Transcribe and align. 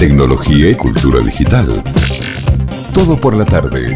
tecnología 0.00 0.70
y 0.70 0.74
cultura 0.76 1.20
digital. 1.20 1.70
Todo 2.94 3.20
por 3.20 3.36
la 3.36 3.44
tarde. 3.44 3.94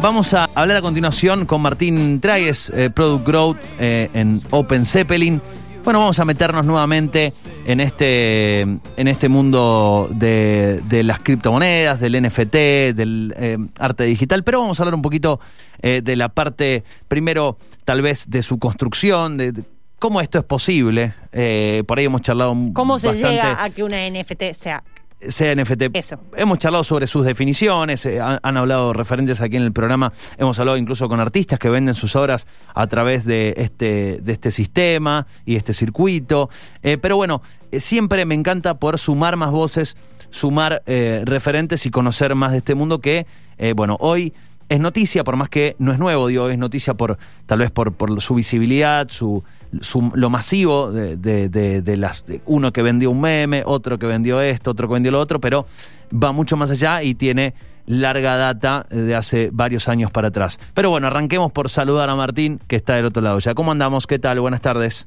Vamos 0.00 0.32
a 0.32 0.48
hablar 0.54 0.78
a 0.78 0.80
continuación 0.80 1.44
con 1.44 1.60
Martín 1.60 2.18
Tragues, 2.18 2.70
eh, 2.70 2.88
Product 2.88 3.26
Growth 3.26 3.58
eh, 3.78 4.08
en 4.14 4.40
Open 4.48 4.86
Zeppelin. 4.86 5.42
Bueno, 5.84 5.98
vamos 5.98 6.18
a 6.18 6.24
meternos 6.24 6.64
nuevamente 6.64 7.34
en 7.66 7.80
este, 7.80 8.62
en 8.62 8.80
este 8.96 9.28
mundo 9.28 10.08
de, 10.12 10.80
las 11.04 11.18
criptomonedas, 11.18 12.00
del 12.00 12.22
NFT, 12.22 12.54
del 12.96 13.34
eh, 13.36 13.58
arte 13.78 14.04
digital, 14.04 14.44
pero 14.44 14.62
vamos 14.62 14.80
a 14.80 14.82
hablar 14.82 14.94
un 14.94 15.02
poquito 15.02 15.40
de 15.82 16.16
la 16.16 16.30
parte, 16.30 16.84
primero, 17.06 17.58
tal 17.84 18.00
vez 18.00 18.30
de 18.30 18.42
su 18.42 18.58
construcción, 18.58 19.36
de 19.36 19.52
cómo 19.98 20.20
esto 20.20 20.38
es 20.38 20.44
posible. 20.44 21.14
Eh, 21.32 21.84
por 21.86 21.98
ahí 21.98 22.04
hemos 22.04 22.22
charlado 22.22 22.54
¿Cómo 22.72 22.98
se 22.98 23.08
bastante 23.08 23.36
llega 23.36 23.64
a 23.64 23.70
que 23.70 23.82
una 23.82 24.08
NFT 24.08 24.54
sea 24.54 24.82
sea 25.20 25.54
NFT. 25.54 25.94
Eso. 25.94 26.18
Hemos 26.36 26.58
charlado 26.58 26.84
sobre 26.84 27.06
sus 27.06 27.24
definiciones, 27.24 28.04
eh, 28.06 28.20
han, 28.20 28.38
han 28.42 28.56
hablado 28.56 28.92
referentes 28.92 29.40
aquí 29.40 29.56
en 29.56 29.62
el 29.62 29.72
programa, 29.72 30.12
hemos 30.36 30.58
hablado 30.58 30.76
incluso 30.76 31.08
con 31.08 31.20
artistas 31.20 31.58
que 31.58 31.68
venden 31.68 31.94
sus 31.94 32.16
obras 32.16 32.46
a 32.74 32.86
través 32.86 33.24
de 33.24 33.54
este, 33.56 34.20
de 34.22 34.32
este 34.32 34.50
sistema 34.50 35.26
y 35.44 35.56
este 35.56 35.72
circuito. 35.72 36.50
Eh, 36.82 36.98
pero 36.98 37.16
bueno, 37.16 37.42
eh, 37.72 37.80
siempre 37.80 38.24
me 38.24 38.34
encanta 38.34 38.74
poder 38.74 38.98
sumar 38.98 39.36
más 39.36 39.50
voces, 39.50 39.96
sumar 40.30 40.82
referentes 40.86 41.86
y 41.86 41.90
conocer 41.90 42.34
más 42.34 42.52
de 42.52 42.58
este 42.58 42.74
mundo 42.74 43.00
que, 43.00 43.26
bueno, 43.74 43.96
hoy 44.00 44.34
es 44.68 44.80
noticia, 44.80 45.22
por 45.24 45.36
más 45.36 45.48
que 45.48 45.76
no 45.78 45.92
es 45.92 45.98
nuevo, 45.98 46.26
digo, 46.28 46.48
es 46.48 46.58
noticia 46.58 46.94
por 46.94 47.18
tal 47.46 47.60
vez 47.60 47.70
por, 47.70 47.92
por 47.92 48.20
su 48.20 48.34
visibilidad, 48.34 49.08
su, 49.08 49.44
su- 49.80 50.10
lo 50.14 50.28
masivo 50.30 50.90
de, 50.90 51.16
de- 51.16 51.48
de- 51.48 51.82
de 51.82 51.96
las 51.96 52.24
uno 52.46 52.72
que 52.72 52.82
vendió 52.82 53.10
un 53.10 53.20
meme, 53.20 53.62
otro 53.64 53.98
que 53.98 54.06
vendió 54.06 54.40
esto, 54.40 54.72
otro 54.72 54.88
que 54.88 54.94
vendió 54.94 55.12
lo 55.12 55.20
otro, 55.20 55.40
pero 55.40 55.66
va 56.12 56.32
mucho 56.32 56.56
más 56.56 56.70
allá 56.70 57.02
y 57.02 57.14
tiene 57.14 57.54
larga 57.86 58.36
data 58.36 58.84
de 58.90 59.14
hace 59.14 59.50
varios 59.52 59.88
años 59.88 60.10
para 60.10 60.28
atrás. 60.28 60.58
Pero 60.74 60.90
bueno, 60.90 61.06
arranquemos 61.06 61.52
por 61.52 61.70
saludar 61.70 62.10
a 62.10 62.16
Martín, 62.16 62.58
que 62.66 62.74
está 62.74 62.96
del 62.96 63.04
otro 63.06 63.22
lado 63.22 63.38
ya. 63.38 63.54
¿Cómo 63.54 63.70
andamos? 63.70 64.08
¿Qué 64.08 64.18
tal? 64.18 64.40
Buenas 64.40 64.60
tardes. 64.60 65.06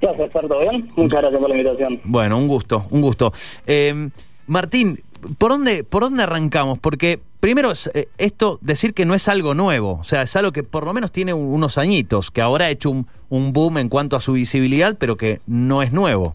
¿Qué 0.00 0.08
haces, 0.08 0.30
Fer? 0.32 0.46
¿Todo 0.48 0.60
bien? 0.60 0.88
Muchas 0.96 1.20
gracias 1.20 1.40
por 1.40 1.48
la 1.50 1.56
invitación. 1.56 2.00
Bueno, 2.04 2.38
un 2.38 2.48
gusto, 2.48 2.86
un 2.90 3.00
gusto. 3.00 3.32
Eh, 3.66 4.10
Martín, 4.46 5.00
¿por 5.38 5.50
dónde, 5.52 5.84
¿por 5.84 6.02
dónde 6.02 6.22
arrancamos? 6.22 6.78
Porque 6.78 7.20
primero, 7.40 7.72
eh, 7.94 8.08
esto, 8.18 8.58
decir 8.62 8.94
que 8.94 9.04
no 9.04 9.14
es 9.14 9.28
algo 9.28 9.54
nuevo, 9.54 9.98
o 10.00 10.04
sea, 10.04 10.22
es 10.22 10.36
algo 10.36 10.52
que 10.52 10.62
por 10.62 10.84
lo 10.84 10.92
menos 10.92 11.10
tiene 11.10 11.32
un- 11.34 11.52
unos 11.52 11.78
añitos, 11.78 12.30
que 12.30 12.40
ahora 12.40 12.66
ha 12.66 12.70
hecho 12.70 12.90
un, 12.90 13.06
un 13.28 13.52
boom 13.52 13.78
en 13.78 13.88
cuanto 13.88 14.16
a 14.16 14.20
su 14.20 14.34
visibilidad, 14.34 14.96
pero 14.98 15.16
que 15.16 15.40
no 15.46 15.82
es 15.82 15.92
nuevo. 15.92 16.34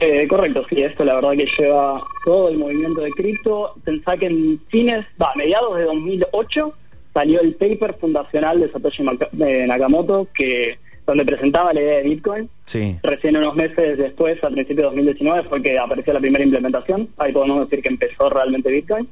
Eh, 0.00 0.28
correcto, 0.28 0.64
sí, 0.68 0.80
esto 0.82 1.04
la 1.04 1.14
verdad 1.16 1.32
que 1.32 1.46
lleva 1.58 2.00
todo 2.24 2.48
el 2.50 2.58
movimiento 2.58 3.00
de 3.00 3.10
cripto. 3.10 3.74
Pensá 3.84 4.16
que 4.16 4.26
en 4.26 4.60
fines, 4.68 5.04
va, 5.20 5.32
mediados 5.34 5.76
de 5.76 5.84
2008 5.84 6.72
salió 7.12 7.40
el 7.40 7.54
paper 7.54 7.94
fundacional 8.00 8.60
de 8.60 8.70
Satoshi 8.70 9.02
Nakamoto 9.32 10.28
que 10.34 10.78
donde 11.08 11.24
presentaba 11.24 11.72
la 11.72 11.80
idea 11.80 11.96
de 11.96 12.02
Bitcoin. 12.02 12.50
Sí. 12.66 12.96
Recién 13.02 13.36
unos 13.36 13.56
meses 13.56 13.96
después, 13.96 14.42
a 14.44 14.50
principios 14.50 14.76
de 14.76 14.96
2019, 14.96 15.48
fue 15.48 15.62
que 15.62 15.78
apareció 15.78 16.12
la 16.12 16.20
primera 16.20 16.44
implementación. 16.44 17.08
Ahí 17.16 17.32
podemos 17.32 17.68
decir 17.68 17.82
que 17.82 17.88
empezó 17.88 18.28
realmente 18.28 18.70
Bitcoin. 18.70 19.08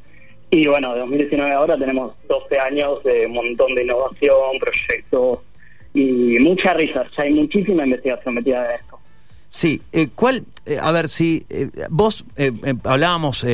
Y 0.50 0.66
bueno, 0.66 0.92
de 0.92 1.00
2019 1.00 1.50
a 1.50 1.56
ahora 1.56 1.78
tenemos 1.78 2.12
12 2.28 2.58
años 2.58 3.02
de 3.02 3.26
un 3.26 3.32
montón 3.32 3.74
de 3.74 3.82
innovación, 3.82 4.58
proyectos 4.60 5.38
y 5.94 6.38
mucha 6.38 6.74
risa. 6.74 7.04
Ya 7.16 7.24
hay 7.24 7.32
muchísima 7.32 7.84
investigación 7.84 8.34
metida 8.34 8.64
en 8.66 8.80
esto. 8.80 8.98
Sí, 9.50 9.80
eh, 9.90 10.08
¿cuál? 10.14 10.44
eh, 10.66 10.78
a 10.80 10.92
ver, 10.92 11.08
si 11.08 11.46
eh, 11.48 11.70
vos 11.88 12.26
hablábamos 12.84 13.46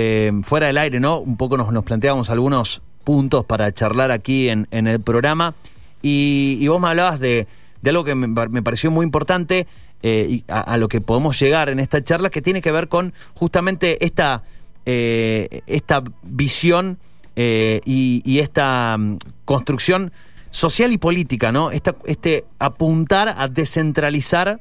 fuera 0.43 0.67
del 0.67 0.79
aire, 0.79 0.98
¿no? 0.98 1.20
Un 1.20 1.37
poco 1.37 1.57
nos, 1.57 1.73
nos 1.73 1.85
planteábamos 1.85 2.29
algunos 2.29 2.83
puntos 3.05 3.45
para 3.45 3.70
charlar 3.70 4.11
aquí 4.11 4.48
en, 4.48 4.67
en 4.73 4.89
el 4.89 5.01
programa 5.01 5.55
y, 6.03 6.59
y 6.61 6.67
vos 6.67 6.80
me 6.80 6.89
hablabas 6.89 7.20
de, 7.20 7.47
de 7.83 7.91
algo 7.91 8.05
que 8.05 8.15
me, 8.15 8.29
pa- 8.29 8.48
me 8.48 8.63
pareció 8.63 8.91
muy 8.91 9.05
importante 9.05 9.67
eh, 10.03 10.27
y 10.29 10.45
a, 10.48 10.77
lo 10.79 10.89
que 10.89 11.01
podemos 11.01 11.39
llegar 11.39 11.69
en 11.69 11.79
esta 11.81 12.03
charla, 12.03 12.31
que 12.31 12.41
tiene 12.43 12.63
que 12.63 12.73
ver 12.73 12.89
con 12.89 13.13
justamente 13.35 14.05
esta, 14.05 14.43
eh, 14.87 15.61
esta 15.67 16.03
visión 16.23 16.98
eh, 17.37 17.81
y, 17.85 18.39
esta 18.39 18.97
mm, 18.98 19.19
construcción 19.45 20.13
social 20.51 20.92
y 20.92 20.98
política, 20.98 21.51
¿no? 21.53 21.71
Esta, 21.71 21.95
este 22.05 22.45
apuntar 22.59 23.35
a 23.37 23.48
descentralizar 23.48 24.61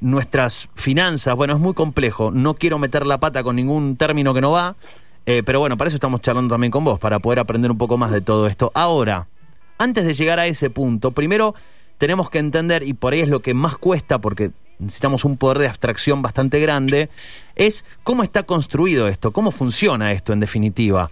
nuestras 0.00 0.68
finanzas. 0.74 1.34
Bueno, 1.34 1.54
es 1.54 1.60
muy 1.60 1.72
complejo. 1.72 2.30
No 2.30 2.52
quiero 2.54 2.78
meter 2.78 3.06
la 3.06 3.18
pata 3.18 3.42
con 3.42 3.56
ningún 3.56 3.96
término 3.96 4.34
que 4.34 4.42
no 4.42 4.50
va, 4.50 4.76
pero 5.24 5.60
bueno, 5.60 5.78
para 5.78 5.88
eso 5.88 5.96
estamos 5.96 6.20
charlando 6.20 6.52
también 6.54 6.70
con 6.70 6.84
vos, 6.84 6.98
para 6.98 7.18
poder 7.18 7.38
aprender 7.38 7.70
un 7.70 7.78
poco 7.78 7.96
más 7.96 8.10
de 8.10 8.20
todo 8.20 8.46
esto. 8.46 8.70
Ahora, 8.74 9.26
antes 9.78 10.04
de 10.04 10.14
llegar 10.14 10.38
a 10.38 10.46
ese 10.46 10.70
punto, 10.70 11.12
primero 11.12 11.54
tenemos 11.98 12.30
que 12.30 12.38
entender, 12.38 12.82
y 12.82 12.92
por 12.92 13.12
ahí 13.12 13.20
es 13.20 13.28
lo 13.28 13.40
que 13.40 13.54
más 13.54 13.76
cuesta, 13.76 14.20
porque 14.20 14.50
necesitamos 14.78 15.24
un 15.24 15.36
poder 15.36 15.58
de 15.58 15.66
abstracción 15.66 16.22
bastante 16.22 16.60
grande, 16.60 17.08
es 17.56 17.84
cómo 18.04 18.22
está 18.22 18.44
construido 18.44 19.08
esto, 19.08 19.32
cómo 19.32 19.50
funciona 19.50 20.12
esto 20.12 20.32
en 20.32 20.40
definitiva. 20.40 21.10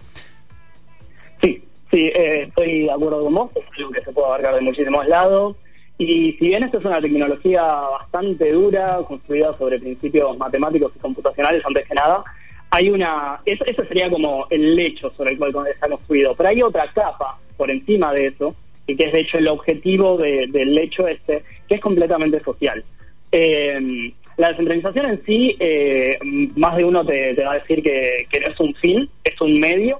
Sí, 1.41 1.63
sí, 1.91 2.07
eh, 2.07 2.43
estoy 2.47 2.83
de 2.83 2.91
acuerdo 2.91 3.23
con 3.23 3.33
vos, 3.33 3.51
es 3.55 3.63
algo 3.77 3.91
que 3.91 4.03
se 4.03 4.11
puede 4.11 4.27
abarcar 4.27 4.55
de 4.55 4.61
muchísimos 4.61 5.07
lados. 5.07 5.55
Y 5.99 6.33
si 6.33 6.49
bien 6.49 6.63
esto 6.63 6.77
es 6.77 6.85
una 6.85 7.01
tecnología 7.01 7.63
bastante 7.63 8.53
dura, 8.53 8.99
construida 9.07 9.57
sobre 9.57 9.79
principios 9.79 10.37
matemáticos 10.37 10.93
y 10.95 10.99
computacionales 10.99 11.65
antes 11.65 11.87
que 11.87 11.95
nada, 11.95 12.23
hay 12.69 12.89
una, 12.89 13.39
eso, 13.45 13.63
sería 13.87 14.09
como 14.09 14.47
el 14.49 14.75
lecho 14.75 15.11
sobre 15.11 15.31
el 15.31 15.37
cual 15.37 15.53
está 15.73 15.87
construido, 15.87 16.35
pero 16.35 16.49
hay 16.49 16.61
otra 16.61 16.91
capa 16.93 17.39
por 17.55 17.71
encima 17.71 18.13
de 18.13 18.27
eso, 18.27 18.55
y 18.85 18.95
que 18.95 19.05
es 19.05 19.13
de 19.13 19.19
hecho 19.21 19.37
el 19.37 19.47
objetivo 19.47 20.17
de- 20.17 20.47
del 20.47 20.75
lecho 20.75 21.07
este, 21.07 21.43
que 21.67 21.75
es 21.75 21.81
completamente 21.81 22.39
social. 22.41 22.83
Eh, 23.31 24.11
la 24.37 24.49
descentralización 24.49 25.05
en 25.09 25.25
sí, 25.25 25.57
eh, 25.59 26.17
más 26.55 26.77
de 26.77 26.83
uno 26.85 27.05
te, 27.05 27.33
va 27.43 27.53
a 27.53 27.59
decir 27.59 27.81
que, 27.81 28.27
que 28.29 28.39
no 28.39 28.47
es 28.47 28.59
un 28.59 28.73
fin, 28.75 29.09
es 29.23 29.39
un 29.41 29.59
medio, 29.59 29.99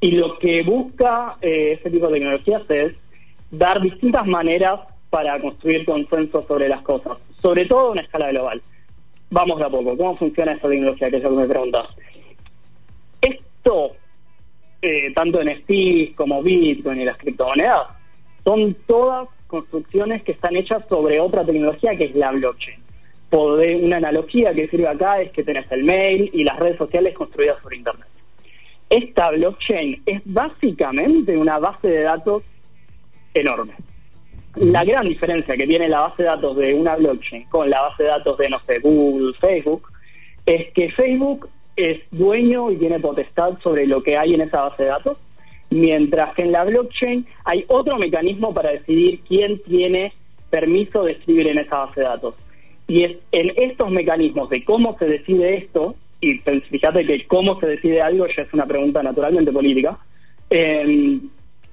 y 0.00 0.12
lo 0.12 0.38
que 0.38 0.62
busca 0.62 1.36
eh, 1.42 1.72
este 1.74 1.90
tipo 1.90 2.06
de 2.08 2.14
tecnologías 2.14 2.62
es 2.70 2.92
dar 3.50 3.80
distintas 3.80 4.26
maneras 4.26 4.80
para 5.10 5.38
construir 5.40 5.84
consenso 5.84 6.44
sobre 6.48 6.68
las 6.68 6.82
cosas, 6.82 7.18
sobre 7.42 7.64
todo 7.66 7.88
a 7.88 7.90
una 7.92 8.02
escala 8.02 8.30
global. 8.30 8.62
Vamos 9.30 9.58
de 9.58 9.64
a 9.64 9.68
poco, 9.68 9.96
¿cómo 9.96 10.16
funciona 10.16 10.52
esta 10.52 10.68
tecnología? 10.68 11.10
Que 11.10 11.16
es 11.16 11.22
lo 11.22 11.30
que 11.30 11.36
me 11.36 11.46
preguntas. 11.46 11.88
Esto, 13.20 13.92
eh, 14.82 15.12
tanto 15.14 15.40
en 15.40 15.48
NFTs 15.48 16.14
como 16.16 16.42
Bitcoin 16.42 17.00
y 17.00 17.04
las 17.04 17.18
criptomonedas, 17.18 17.88
son 18.44 18.74
todas 18.86 19.28
construcciones 19.48 20.22
que 20.22 20.32
están 20.32 20.56
hechas 20.56 20.82
sobre 20.88 21.18
otra 21.20 21.44
tecnología 21.44 21.96
que 21.96 22.04
es 22.04 22.14
la 22.14 22.30
blockchain. 22.32 22.78
Pode- 23.30 23.76
una 23.84 23.96
analogía 23.96 24.54
que 24.54 24.68
sirve 24.68 24.86
acá 24.86 25.20
es 25.20 25.32
que 25.32 25.42
tenés 25.42 25.70
el 25.72 25.82
mail 25.82 26.30
y 26.32 26.44
las 26.44 26.56
redes 26.58 26.78
sociales 26.78 27.14
construidas 27.14 27.60
sobre 27.62 27.76
Internet. 27.76 28.06
Esta 28.88 29.30
blockchain 29.32 30.02
es 30.06 30.22
básicamente 30.24 31.36
una 31.36 31.58
base 31.58 31.88
de 31.88 32.02
datos 32.02 32.44
enorme. 33.34 33.74
La 34.56 34.84
gran 34.84 35.06
diferencia 35.06 35.54
que 35.54 35.66
tiene 35.66 35.88
la 35.88 36.00
base 36.00 36.22
de 36.22 36.28
datos 36.30 36.56
de 36.56 36.72
una 36.72 36.96
blockchain 36.96 37.44
con 37.44 37.68
la 37.68 37.82
base 37.82 38.04
de 38.04 38.08
datos 38.08 38.38
de, 38.38 38.48
no 38.48 38.58
sé, 38.66 38.78
Google, 38.78 39.34
Facebook, 39.38 39.88
es 40.46 40.72
que 40.72 40.90
Facebook 40.92 41.48
es 41.76 42.00
dueño 42.10 42.70
y 42.70 42.76
tiene 42.76 42.98
potestad 42.98 43.58
sobre 43.62 43.86
lo 43.86 44.02
que 44.02 44.16
hay 44.16 44.32
en 44.32 44.40
esa 44.40 44.62
base 44.62 44.84
de 44.84 44.88
datos, 44.88 45.18
mientras 45.68 46.34
que 46.34 46.42
en 46.42 46.52
la 46.52 46.64
blockchain 46.64 47.26
hay 47.44 47.66
otro 47.68 47.98
mecanismo 47.98 48.54
para 48.54 48.70
decidir 48.70 49.20
quién 49.28 49.60
tiene 49.64 50.14
permiso 50.48 51.04
de 51.04 51.12
escribir 51.12 51.48
en 51.48 51.58
esa 51.58 51.84
base 51.84 52.00
de 52.00 52.06
datos. 52.06 52.34
Y 52.88 53.02
es 53.02 53.16
en 53.32 53.52
estos 53.56 53.90
mecanismos 53.90 54.48
de 54.48 54.64
cómo 54.64 54.96
se 54.98 55.04
decide 55.04 55.56
esto, 55.56 55.96
y 56.22 56.38
fíjate 56.38 57.04
que 57.04 57.26
cómo 57.26 57.60
se 57.60 57.66
decide 57.66 58.00
algo 58.00 58.26
ya 58.26 58.42
es 58.42 58.52
una 58.54 58.64
pregunta 58.64 59.02
naturalmente 59.02 59.52
política, 59.52 59.98
eh, 60.48 61.18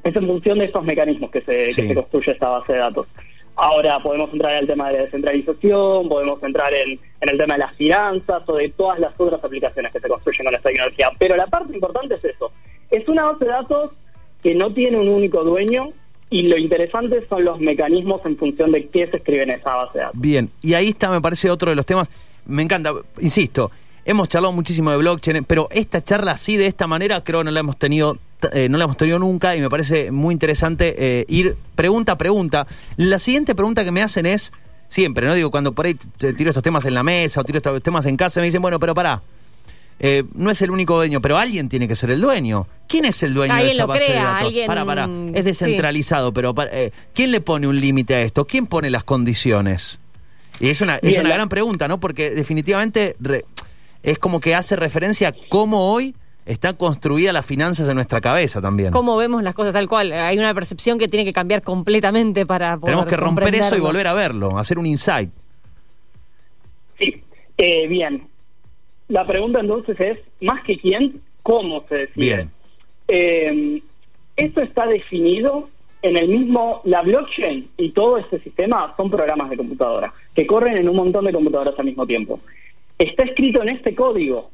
es 0.03 0.15
en 0.15 0.27
función 0.27 0.59
de 0.59 0.65
estos 0.65 0.83
mecanismos 0.83 1.31
que 1.31 1.41
se, 1.41 1.71
Sí. 1.71 1.81
que 1.83 1.87
se 1.89 1.95
construye 1.95 2.31
esta 2.31 2.49
base 2.49 2.73
de 2.73 2.79
datos. 2.79 3.07
Ahora 3.55 3.99
podemos 4.01 4.33
entrar 4.33 4.53
en 4.53 4.59
el 4.61 4.67
tema 4.67 4.87
de 4.89 4.97
la 4.97 5.03
descentralización, 5.03 6.09
podemos 6.09 6.41
entrar 6.41 6.73
en, 6.73 6.91
en 7.21 7.29
el 7.29 7.37
tema 7.37 7.53
de 7.53 7.59
las 7.59 7.75
finanzas 7.75 8.41
o 8.47 8.55
de 8.55 8.69
todas 8.69 8.99
las 8.99 9.13
otras 9.17 9.43
aplicaciones 9.43 9.91
que 9.93 9.99
se 9.99 10.07
construyen 10.07 10.45
con 10.45 10.55
esta 10.55 10.69
tecnología. 10.69 11.11
Pero 11.19 11.35
la 11.35 11.45
parte 11.47 11.73
importante 11.75 12.15
es 12.15 12.25
eso. 12.25 12.51
Es 12.89 13.07
una 13.07 13.25
base 13.25 13.45
de 13.45 13.51
datos 13.51 13.91
que 14.41 14.55
no 14.55 14.73
tiene 14.73 14.97
un 14.97 15.07
único 15.07 15.43
dueño 15.43 15.89
y 16.31 16.43
lo 16.43 16.57
interesante 16.57 17.25
son 17.29 17.45
los 17.45 17.59
mecanismos 17.59 18.21
en 18.25 18.37
función 18.37 18.71
de 18.71 18.87
qué 18.87 19.05
se 19.07 19.17
escribe 19.17 19.43
en 19.43 19.51
esa 19.51 19.75
base 19.75 19.99
de 19.99 20.03
datos. 20.05 20.19
Bien, 20.19 20.49
y 20.63 20.73
ahí 20.73 20.89
está, 20.89 21.11
me 21.11 21.21
parece, 21.21 21.49
otro 21.51 21.69
de 21.69 21.75
los 21.75 21.85
temas. 21.85 22.09
Me 22.47 22.63
encanta, 22.63 22.91
insisto, 23.21 23.69
hemos 24.03 24.29
charlado 24.29 24.51
muchísimo 24.51 24.89
de 24.89 24.97
blockchain, 24.97 25.43
pero 25.45 25.67
esta 25.71 26.03
charla 26.03 26.31
así, 26.31 26.57
de 26.57 26.65
esta 26.65 26.87
manera, 26.87 27.23
creo 27.23 27.41
que 27.41 27.45
no 27.45 27.51
la 27.51 27.59
hemos 27.59 27.77
tenido. 27.77 28.17
Eh, 28.53 28.67
no 28.69 28.77
la 28.77 28.85
hemos 28.85 28.97
tenido 28.97 29.19
nunca 29.19 29.55
y 29.55 29.61
me 29.61 29.69
parece 29.69 30.11
muy 30.11 30.33
interesante 30.33 30.95
eh, 30.97 31.25
ir 31.27 31.55
pregunta 31.75 32.13
a 32.13 32.17
pregunta. 32.17 32.67
La 32.97 33.19
siguiente 33.19 33.55
pregunta 33.55 33.83
que 33.83 33.91
me 33.91 34.01
hacen 34.01 34.25
es 34.25 34.51
siempre, 34.87 35.27
¿no? 35.27 35.33
Digo, 35.33 35.51
cuando 35.51 35.73
por 35.73 35.85
ahí 35.85 35.95
tiro 36.35 36.49
estos 36.49 36.63
temas 36.63 36.85
en 36.85 36.93
la 36.93 37.03
mesa 37.03 37.41
o 37.41 37.43
tiro 37.43 37.57
estos 37.57 37.81
temas 37.81 38.05
en 38.05 38.17
casa, 38.17 38.39
me 38.39 38.45
dicen, 38.45 38.61
bueno, 38.61 38.79
pero 38.79 38.93
pará. 38.93 39.21
Eh, 39.99 40.23
no 40.35 40.51
es 40.51 40.61
el 40.61 40.71
único 40.71 40.95
dueño, 40.95 41.21
pero 41.21 41.37
alguien 41.37 41.69
tiene 41.69 41.87
que 41.87 41.95
ser 41.95 42.09
el 42.09 42.19
dueño. 42.19 42.67
¿Quién 42.87 43.05
es 43.05 43.23
el 43.23 43.33
dueño 43.33 43.55
de 43.55 43.67
esa 43.67 43.85
base 43.85 44.11
de 44.11 44.15
datos? 44.15 44.47
Alguien... 44.47 44.67
Para, 44.67 44.85
para. 44.85 45.07
Es 45.33 45.45
descentralizado, 45.45 46.33
pero 46.33 46.53
eh, 46.71 46.91
¿quién 47.13 47.31
le 47.31 47.41
pone 47.41 47.67
un 47.67 47.79
límite 47.79 48.15
a 48.15 48.21
esto? 48.21 48.45
¿Quién 48.45 48.67
pone 48.67 48.89
las 48.89 49.03
condiciones? 49.03 49.99
Y 50.59 50.69
es 50.69 50.81
una, 50.81 50.97
es 50.97 51.17
una 51.17 51.29
gran 51.29 51.49
pregunta, 51.49 51.87
¿no? 51.87 51.99
Porque 51.99 52.31
definitivamente 52.31 53.15
es 54.03 54.19
como 54.19 54.39
que 54.39 54.55
hace 54.55 54.75
referencia 54.75 55.29
a 55.29 55.33
cómo 55.49 55.91
hoy 55.91 56.15
está 56.45 56.73
construida 56.73 57.33
las 57.33 57.45
finanzas 57.45 57.87
en 57.87 57.95
nuestra 57.95 58.21
cabeza 58.21 58.61
también. 58.61 58.91
Cómo 58.91 59.15
vemos 59.15 59.43
las 59.43 59.55
cosas 59.55 59.73
tal 59.73 59.87
cual. 59.87 60.11
Hay 60.11 60.37
una 60.37 60.53
percepción 60.53 60.99
que 60.99 61.07
tiene 61.07 61.25
que 61.25 61.33
cambiar 61.33 61.61
completamente 61.61 62.45
para 62.45 62.77
poder 62.77 62.93
Tenemos 62.93 63.05
que 63.05 63.17
romper 63.17 63.55
eso 63.55 63.75
y 63.75 63.79
volver 63.79 64.07
a 64.07 64.13
verlo, 64.13 64.57
hacer 64.57 64.77
un 64.77 64.85
insight. 64.85 65.31
Sí, 66.99 67.23
eh, 67.57 67.87
bien. 67.87 68.27
La 69.07 69.25
pregunta 69.25 69.59
entonces 69.59 69.99
es, 69.99 70.19
más 70.41 70.63
que 70.63 70.77
quién, 70.77 71.21
¿cómo 71.41 71.85
se 71.87 71.95
decide? 71.95 72.25
Bien. 72.25 72.51
Eh, 73.07 73.81
esto 74.35 74.61
está 74.61 74.85
definido 74.87 75.69
en 76.01 76.17
el 76.17 76.27
mismo, 76.27 76.81
la 76.83 77.01
blockchain 77.01 77.69
y 77.77 77.89
todo 77.91 78.17
este 78.17 78.39
sistema 78.39 78.93
son 78.97 79.09
programas 79.09 79.49
de 79.49 79.57
computadora 79.57 80.13
que 80.35 80.45
corren 80.45 80.77
en 80.77 80.89
un 80.89 80.97
montón 80.97 81.25
de 81.25 81.31
computadoras 81.31 81.77
al 81.79 81.85
mismo 81.85 82.05
tiempo. 82.05 82.39
Está 82.97 83.23
escrito 83.23 83.61
en 83.61 83.69
este 83.69 83.95
código 83.95 84.51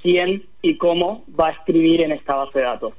quién 0.00 0.44
y 0.62 0.76
cómo 0.76 1.24
va 1.38 1.48
a 1.48 1.52
escribir 1.52 2.02
en 2.02 2.12
esta 2.12 2.34
base 2.36 2.58
de 2.58 2.64
datos. 2.64 2.92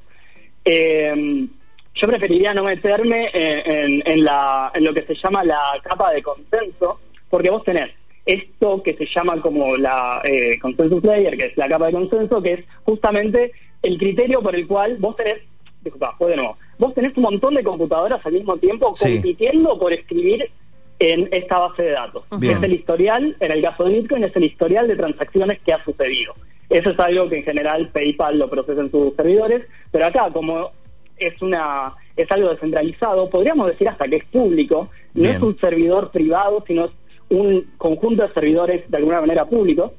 Eh, 0.66 1.48
yo 1.96 2.08
preferiría 2.08 2.54
no 2.54 2.64
meterme 2.64 3.30
en, 3.34 4.02
en, 4.06 4.24
la, 4.24 4.72
en 4.74 4.84
lo 4.84 4.94
que 4.94 5.04
se 5.04 5.16
llama 5.16 5.44
la 5.44 5.60
capa 5.84 6.12
de 6.12 6.22
consenso, 6.22 7.00
porque 7.30 7.50
vos 7.50 7.64
tenés 7.64 7.92
esto 8.26 8.84
que 8.84 8.94
se 8.94 9.06
llama 9.06 9.42
como 9.42 9.76
la 9.76 10.22
eh, 10.24 10.60
consensus 10.60 11.04
layer, 11.04 11.36
que 11.38 11.48
es 11.48 11.58
la 11.58 11.68
capa 11.68 11.88
de 11.88 11.94
consenso, 11.94 12.42
que 12.42 12.54
es 12.54 12.66
justamente 12.84 13.52
el 13.82 13.98
criterio 13.98 14.42
por 14.42 14.56
el 14.56 14.68
cual 14.68 14.98
vos 15.00 15.16
tenés, 15.16 15.40
disculpa, 15.82 16.16
de 16.20 16.36
nuevo, 16.36 16.58
vos 16.78 16.94
tenés 16.94 17.16
un 17.18 17.24
montón 17.24 17.56
de 17.56 17.64
computadoras 17.64 18.24
al 18.26 18.34
mismo 18.34 18.58
tiempo 18.58 18.94
compitiendo 18.94 19.80
por 19.80 19.94
escribir 19.94 20.52
en 21.00 21.30
esta 21.32 21.58
base 21.58 21.84
de 21.84 21.92
datos. 21.92 22.24
Es 22.42 22.62
el 22.62 22.74
historial, 22.74 23.36
en 23.40 23.52
el 23.52 23.62
caso 23.62 23.86
de 23.86 23.94
Bitcoin, 23.94 24.26
es 24.26 24.36
el 24.36 24.44
historial 24.44 24.88
de 24.88 24.98
transacciones 24.98 25.60
que 25.62 25.74
ha 25.74 25.84
sucedido. 25.84 26.34
Eso 26.70 26.92
es 26.92 27.00
algo 27.00 27.30
que 27.30 27.38
en 27.38 27.44
general 27.44 27.90
PayPal 27.90 28.38
lo 28.38 28.50
procesa 28.50 28.82
en 28.82 28.92
sus 28.92 29.16
servidores, 29.16 29.66
pero 29.92 30.06
acá 30.06 30.30
como 30.32 30.72
es 31.18 31.42
una 31.42 31.94
es 32.16 32.30
algo 32.32 32.50
descentralizado, 32.50 33.30
podríamos 33.30 33.68
decir 33.68 33.88
hasta 33.88 34.08
que 34.08 34.18
es 34.18 34.26
público, 34.26 34.90
no 35.14 35.30
es 35.30 35.42
un 35.42 35.58
servidor 35.60 36.12
privado, 36.12 36.64
sino 36.68 36.86
es 36.86 36.92
un 37.30 37.66
conjunto 37.78 38.28
de 38.28 38.34
servidores 38.34 38.90
de 38.92 38.98
alguna 38.98 39.22
manera 39.22 39.46
públicos. 39.46 39.94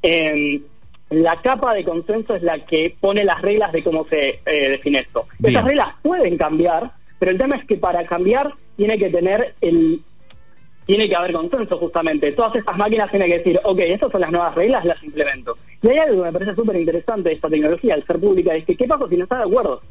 Em, 0.00 0.62
la 1.10 1.40
capa 1.42 1.74
de 1.74 1.84
consenso 1.84 2.36
es 2.36 2.42
la 2.42 2.64
que 2.64 2.94
pone 3.00 3.24
las 3.24 3.42
reglas 3.42 3.72
de 3.72 3.82
cómo 3.82 4.06
se 4.08 4.40
eh, 4.46 4.70
define 4.70 5.00
esto. 5.00 5.26
Esas 5.42 5.64
reglas 5.64 5.88
pueden 6.02 6.36
cambiar, 6.36 6.92
pero 7.18 7.32
el 7.32 7.38
tema 7.38 7.56
es 7.56 7.64
que 7.64 7.76
para 7.76 8.06
cambiar 8.06 8.52
tiene 8.76 8.98
que 8.98 9.10
tener 9.10 9.54
el 9.60 10.02
tiene 10.86 11.08
que 11.08 11.16
haber 11.16 11.32
consenso 11.32 11.76
justamente. 11.78 12.32
Todas 12.32 12.54
estas 12.54 12.76
máquinas 12.76 13.10
tienen 13.10 13.28
que 13.28 13.38
decir, 13.38 13.60
ok, 13.64 13.78
estas 13.80 14.12
son 14.12 14.20
las 14.20 14.30
nuevas 14.30 14.54
reglas, 14.54 14.84
las 14.84 15.02
implemento. 15.02 15.58
Y 15.82 15.88
hay 15.88 15.98
algo 15.98 16.22
que 16.22 16.30
me 16.30 16.32
parece 16.32 16.54
súper 16.54 16.76
interesante 16.76 17.28
de 17.28 17.34
esta 17.34 17.50
tecnología, 17.50 17.94
al 17.94 18.06
ser 18.06 18.18
pública, 18.18 18.54
es 18.54 18.64
que 18.64 18.76
¿qué 18.76 18.86
pasa 18.86 19.08
si 19.08 19.16
no 19.16 19.24
está 19.24 19.38
de 19.38 19.44
acuerdo? 19.44 19.82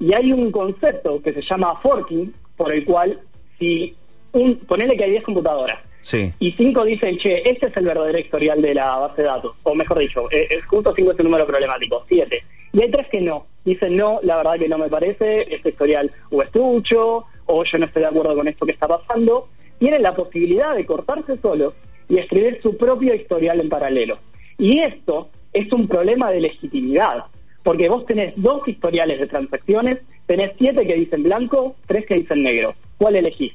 Y 0.00 0.14
hay 0.14 0.32
un 0.32 0.52
concepto 0.52 1.20
que 1.20 1.32
se 1.32 1.42
llama 1.42 1.78
forking, 1.82 2.32
por 2.56 2.72
el 2.72 2.84
cual 2.84 3.20
si 3.58 3.96
un, 4.32 4.56
ponele 4.58 4.96
que 4.96 5.04
hay 5.04 5.10
10 5.10 5.24
computadoras, 5.24 5.78
Sí. 6.02 6.32
Y 6.38 6.52
5 6.52 6.84
dicen, 6.84 7.18
che, 7.18 7.42
este 7.50 7.66
es 7.66 7.76
el 7.76 7.84
verdadero 7.84 8.18
historial 8.18 8.62
de 8.62 8.72
la 8.72 8.96
base 8.96 9.20
de 9.20 9.28
datos. 9.28 9.56
O 9.64 9.74
mejor 9.74 9.98
dicho, 9.98 10.30
eh, 10.30 10.48
el 10.50 10.62
justo 10.62 10.94
5 10.96 11.12
es 11.12 11.18
el 11.18 11.24
número 11.24 11.46
problemático, 11.46 12.02
7. 12.08 12.42
Y 12.72 12.82
hay 12.82 12.90
tres 12.90 13.08
que 13.08 13.20
no. 13.20 13.46
Dicen, 13.64 13.94
no, 13.94 14.18
la 14.22 14.38
verdad 14.38 14.58
que 14.58 14.68
no 14.68 14.78
me 14.78 14.88
parece, 14.88 15.54
este 15.54 15.70
historial 15.70 16.10
o 16.30 16.42
es 16.42 16.50
trucho, 16.50 17.26
o 17.44 17.64
yo 17.64 17.78
no 17.78 17.84
estoy 17.84 18.02
de 18.02 18.08
acuerdo 18.08 18.34
con 18.34 18.48
esto 18.48 18.64
que 18.64 18.72
está 18.72 18.88
pasando. 18.88 19.48
Tienen 19.78 20.02
la 20.02 20.14
posibilidad 20.14 20.74
de 20.74 20.86
cortarse 20.86 21.36
solos 21.38 21.74
y 22.08 22.18
escribir 22.18 22.60
su 22.62 22.76
propio 22.76 23.14
historial 23.14 23.60
en 23.60 23.68
paralelo. 23.68 24.18
Y 24.58 24.80
esto 24.80 25.28
es 25.52 25.72
un 25.72 25.88
problema 25.88 26.30
de 26.30 26.40
legitimidad, 26.40 27.24
porque 27.62 27.88
vos 27.88 28.06
tenés 28.06 28.34
dos 28.36 28.66
historiales 28.66 29.20
de 29.20 29.26
transacciones, 29.26 29.98
tenés 30.26 30.52
siete 30.58 30.86
que 30.86 30.94
dicen 30.94 31.22
blanco, 31.22 31.76
tres 31.86 32.06
que 32.06 32.16
dicen 32.16 32.42
negro. 32.42 32.74
¿Cuál 32.98 33.16
elegís? 33.16 33.52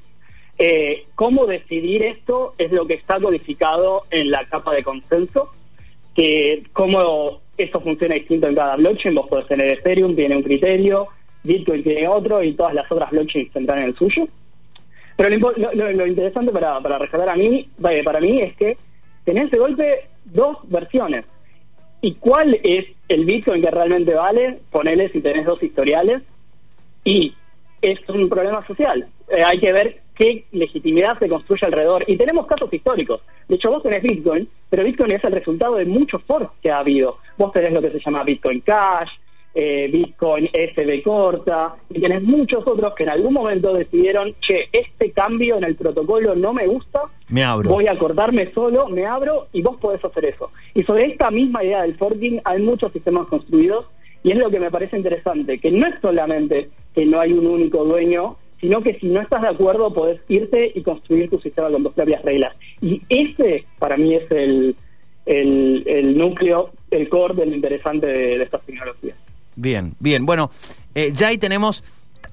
Eh, 0.58 1.06
¿Cómo 1.16 1.46
decidir 1.46 2.04
esto? 2.04 2.54
Es 2.58 2.72
lo 2.72 2.86
que 2.86 2.94
está 2.94 3.20
codificado 3.20 4.04
en 4.12 4.32
la 4.32 4.46
capa 4.48 4.74
de 4.74 4.84
consenso, 4.84 5.50
que 6.16 6.64
cómo 6.74 7.42
esto 7.58 7.82
funciona 7.82 8.16
distinto 8.16 8.48
en 8.48 8.56
cada 8.56 8.76
blockchain. 8.76 9.16
Vos 9.16 9.28
podés 9.28 9.48
tener 9.48 9.68
Ethereum, 9.80 10.16
tiene 10.16 10.38
un 10.38 10.44
criterio, 10.44 11.08
Bitcoin 11.44 11.84
tiene 11.84 12.08
otro 12.08 12.44
y 12.44 12.54
todas 12.54 12.74
las 12.74 12.92
otras 12.92 13.12
blockchains 13.12 13.52
tendrán 13.52 13.80
el 13.80 13.96
suyo. 13.96 14.28
Pero 15.16 15.30
lo, 15.38 16.08
interesante 16.08 16.52
para, 16.52 16.80
para 16.82 16.98
rescatar 16.98 17.30
a 17.30 17.36
mí, 17.36 17.70
para 17.80 18.20
mí 18.20 18.42
es 18.42 18.56
que 18.56 18.78
tenés 19.24 19.52
de 19.52 19.60
golpe 19.60 20.08
dos 20.26 20.58
versiones. 20.64 21.26
¿Y 22.02 22.16
cuál 22.16 22.60
es 22.64 22.86
el 23.08 23.26
Bitcoin 23.26 23.62
que 23.62 23.72
realmente 23.72 24.14
vale? 24.14 24.60
Ponele 24.72 25.10
si 25.10 25.22
tenés 25.22 25.46
dos 25.46 25.62
historiales. 25.64 26.22
Y 27.06 27.34
es 27.82 27.98
un 28.10 28.28
problema 28.28 28.66
social. 28.68 29.08
Eh, 29.30 29.44
hay 29.44 29.60
que 29.60 29.72
ver 29.72 30.02
qué 30.16 30.46
legitimidad 30.52 31.18
se 31.20 31.30
construye 31.30 31.66
alrededor. 31.66 32.04
Y 32.08 32.18
tenemos 32.18 32.46
casos 32.48 32.74
históricos. 32.74 33.22
De 33.48 33.56
hecho, 33.56 33.70
vos 33.70 33.84
tenés 33.84 34.04
Bitcoin, 34.04 34.50
pero 34.70 34.84
Bitcoin 34.84 35.12
es 35.12 35.24
el 35.24 35.32
resultado 35.32 35.76
de 35.76 35.86
muchos 35.86 36.22
forks 36.24 36.52
que 36.62 36.72
ha 36.72 36.80
habido. 36.80 37.20
Vos 37.38 37.52
tenés 37.52 37.72
lo 37.72 37.82
que 37.82 37.92
se 37.92 38.00
llama 38.00 38.24
Bitcoin 38.24 38.62
Cash, 38.62 39.12
eh, 39.56 39.90
Bitcoin 39.92 40.50
SB 40.52 41.04
corta, 41.04 41.76
y 41.90 42.02
tenés 42.02 42.24
muchos 42.24 42.66
otros 42.66 42.94
que 42.96 43.04
en 43.04 43.10
algún 43.10 43.34
momento 43.34 43.74
decidieron, 43.74 44.36
che, 44.42 44.70
este 44.72 45.12
cambio 45.12 45.58
en 45.58 45.64
el 45.64 45.76
protocolo 45.76 46.36
no 46.36 46.54
me 46.54 46.68
gusta, 46.68 47.02
me 47.30 47.44
abro. 47.44 47.70
voy 47.70 47.88
a 47.88 47.98
cortarme 47.98 48.52
solo, 48.54 48.90
me 48.90 49.06
abro, 49.06 49.48
y 49.54 49.62
vos 49.62 49.78
podés 49.78 50.04
hacer 50.04 50.26
eso. 50.26 50.52
Y 50.74 50.84
sobre 50.84 51.06
esta 51.06 51.32
misma 51.32 51.64
idea 51.64 51.84
del 51.84 51.96
forking 51.96 52.42
hay 52.44 52.62
muchos 52.62 52.92
sistemas 52.92 53.28
construidos, 53.28 53.86
y 54.24 54.32
es 54.32 54.38
lo 54.38 54.50
que 54.50 54.60
me 54.60 54.72
parece 54.72 54.98
interesante, 54.98 55.60
que 55.60 55.72
no 55.72 55.86
es 55.86 55.96
solamente 56.02 56.70
que 56.96 57.06
no 57.06 57.20
hay 57.20 57.34
un 57.34 57.46
único 57.46 57.84
dueño, 57.84 58.38
sino 58.64 58.82
que 58.82 58.98
si 59.00 59.08
no 59.08 59.20
estás 59.20 59.42
de 59.42 59.50
acuerdo 59.50 59.94
podés 59.94 60.22
irte 60.30 60.72
y 60.74 60.82
construir 60.84 61.30
tu 61.30 61.38
sistema 61.40 61.70
con 61.70 61.84
tus 61.84 61.92
propias 61.94 62.24
reglas. 62.24 62.56
Y 62.82 63.02
ese 63.10 63.66
para 63.78 63.98
mí 63.98 64.16
es 64.16 64.32
el, 64.32 64.78
el, 65.26 66.18
núcleo, 66.18 66.72
el 66.90 67.10
core 67.10 67.34
de 67.36 67.46
lo 67.46 67.56
interesante 67.56 68.08
de, 68.08 68.42
estas 68.42 68.66
tecnologías. 68.66 69.18
Bien, 69.56 69.96
bien. 70.00 70.26
Bueno, 70.26 70.52
eh, 70.96 71.12
ya 71.16 71.28
ahí 71.28 71.38
tenemos... 71.38 71.84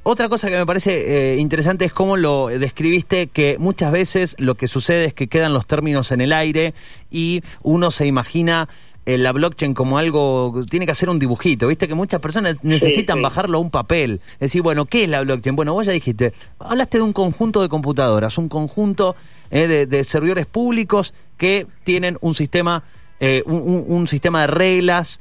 Otra 0.02 0.30
cosa 0.30 0.48
que 0.48 0.56
me 0.56 0.64
parece 0.64 1.34
eh, 1.34 1.36
interesante 1.36 1.84
es 1.84 1.92
cómo 1.92 2.16
lo 2.16 2.46
describiste, 2.46 3.26
que 3.26 3.58
muchas 3.58 3.92
veces 3.92 4.34
lo 4.38 4.54
que 4.54 4.66
sucede 4.66 5.06
es 5.06 5.14
que 5.14 5.28
quedan 5.28 5.52
los 5.52 5.66
términos 5.66 6.10
en 6.10 6.22
el 6.22 6.32
aire 6.32 6.72
y 7.10 7.42
uno 7.62 7.90
se 7.90 8.06
imagina 8.06 8.68
eh, 9.06 9.16
la 9.16 9.32
blockchain 9.32 9.72
como 9.72 9.96
algo, 9.96 10.62
tiene 10.68 10.84
que 10.84 10.92
hacer 10.92 11.08
un 11.08 11.18
dibujito, 11.18 11.66
viste 11.66 11.88
que 11.88 11.94
muchas 11.94 12.20
personas 12.20 12.58
necesitan 12.62 13.22
bajarlo 13.22 13.56
a 13.56 13.60
un 13.60 13.70
papel, 13.70 14.20
decir, 14.38 14.60
bueno, 14.60 14.84
¿qué 14.84 15.04
es 15.04 15.08
la 15.08 15.22
blockchain? 15.22 15.56
Bueno, 15.56 15.72
vos 15.72 15.86
ya 15.86 15.92
dijiste, 15.92 16.34
hablaste 16.58 16.98
de 16.98 17.02
un 17.02 17.14
conjunto 17.14 17.62
de 17.62 17.70
computadoras, 17.70 18.36
un 18.36 18.50
conjunto 18.50 19.16
eh, 19.50 19.86
de, 19.88 20.04
servidores 20.04 20.44
públicos 20.44 21.14
que 21.38 21.66
tienen 21.82 22.18
un 22.20 22.34
sistema, 22.34 22.84
eh, 23.20 23.42
un, 23.46 24.06
sistema 24.06 24.42
de 24.42 24.46
reglas 24.48 25.20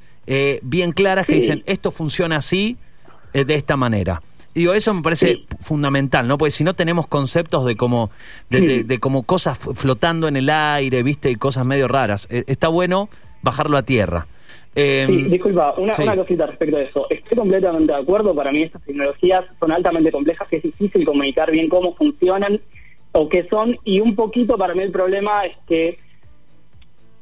bien 0.62 0.92
claras 0.92 1.26
que 1.26 1.36
dicen, 1.36 1.64
esto 1.66 1.92
funciona 1.92 2.38
así, 2.38 2.78
de 3.34 3.56
esta 3.56 3.78
manera. 3.78 4.22
Digo, 4.54 4.74
eso 4.74 4.94
me 4.94 5.02
parece 5.02 5.44
fundamental, 5.60 6.28
¿no? 6.28 6.38
Porque 6.38 6.52
si 6.52 6.64
no 6.64 6.74
tenemos 6.74 7.08
conceptos 7.08 7.66
de 7.66 7.76
como, 7.76 8.10
de, 8.50 8.84
de 8.84 9.00
como 9.00 9.24
cosas 9.24 9.58
flotando 9.58 10.28
en 10.28 10.36
el 10.36 10.50
aire, 10.50 11.04
¿viste? 11.04 11.30
Y 11.30 11.36
cosas 11.36 11.66
medio 11.66 11.88
raras. 11.88 12.28
está 12.30 12.68
bueno 12.68 13.10
bajarlo 13.42 13.78
a 13.78 13.84
tierra. 13.84 14.28
Eh, 14.76 15.06
sí, 15.08 15.24
disculpa, 15.24 15.74
una, 15.78 15.94
una, 15.98 16.16
cosita 16.16 16.46
respecto 16.46 16.78
a 16.78 16.82
eso. 16.82 17.08
Estoy 17.10 17.38
completamente 17.38 17.92
de 17.92 18.00
acuerdo. 18.00 18.36
Para 18.36 18.52
mí 18.52 18.64
estas 18.64 18.84
tecnologías 18.84 19.46
son 19.60 19.72
altamente 19.72 20.12
complejas, 20.12 20.48
que 20.48 20.58
es 20.58 20.64
difícil 20.64 21.06
comunicar 21.06 21.52
bien 21.52 21.70
cómo 21.70 21.96
funcionan 21.96 22.62
o 23.12 23.30
qué 23.30 23.48
son. 23.50 23.78
Y 23.84 24.00
un 24.00 24.16
poquito 24.16 24.58
para 24.58 24.76
mí 24.76 24.84
el 24.84 24.92
problema 24.92 25.46
es 25.46 25.58
que 25.68 26.00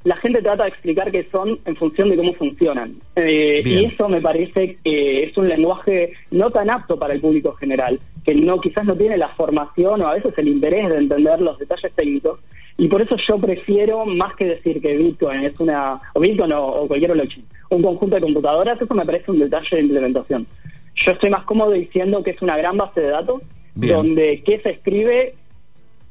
la 0.03 0.15
gente 0.17 0.41
trata 0.41 0.63
de 0.63 0.69
explicar 0.69 1.11
qué 1.11 1.27
son 1.31 1.59
en 1.65 1.75
función 1.75 2.09
de 2.09 2.15
cómo 2.15 2.33
funcionan. 2.33 2.95
Eh, 3.15 3.61
y 3.65 3.85
eso 3.85 4.07
me 4.07 4.21
parece 4.21 4.77
que 4.83 5.23
es 5.23 5.37
un 5.37 5.49
lenguaje 5.49 6.13
no 6.31 6.49
tan 6.49 6.69
apto 6.69 6.97
para 6.97 7.13
el 7.13 7.21
público 7.21 7.53
general, 7.53 7.99
que 8.23 8.33
no 8.35 8.59
quizás 8.61 8.85
no 8.85 8.95
tiene 8.95 9.17
la 9.17 9.29
formación 9.29 10.01
o 10.01 10.07
a 10.07 10.13
veces 10.13 10.33
el 10.37 10.47
interés 10.47 10.87
de 10.89 10.97
entender 10.97 11.41
los 11.41 11.57
detalles 11.59 11.91
técnicos. 11.93 12.39
Y 12.77 12.87
por 12.87 13.01
eso 13.01 13.17
yo 13.17 13.39
prefiero, 13.39 14.05
más 14.05 14.35
que 14.35 14.45
decir 14.45 14.81
que 14.81 14.95
Bitcoin 14.95 15.43
es 15.43 15.59
una, 15.59 15.99
o 16.13 16.19
Bitcoin 16.19 16.53
o, 16.53 16.87
cualquier 16.87 17.13
blockchain, 17.13 17.45
un 17.69 17.81
conjunto 17.81 18.15
de 18.15 18.21
computadoras, 18.21 18.79
eso 18.79 18.93
me 18.93 19.05
parece 19.05 19.31
un 19.31 19.39
detalle 19.39 19.75
de 19.75 19.81
implementación. 19.81 20.47
Yo 20.95 21.11
estoy 21.11 21.29
más 21.29 21.43
cómodo 21.43 21.71
diciendo 21.71 22.23
que 22.23 22.31
es 22.31 22.41
una 22.41 22.55
gran 22.55 22.77
base 22.77 23.01
de 23.01 23.07
datos, 23.07 23.41
donde 23.75 24.41
qué 24.43 24.59
se 24.61 24.71
escribe 24.71 25.35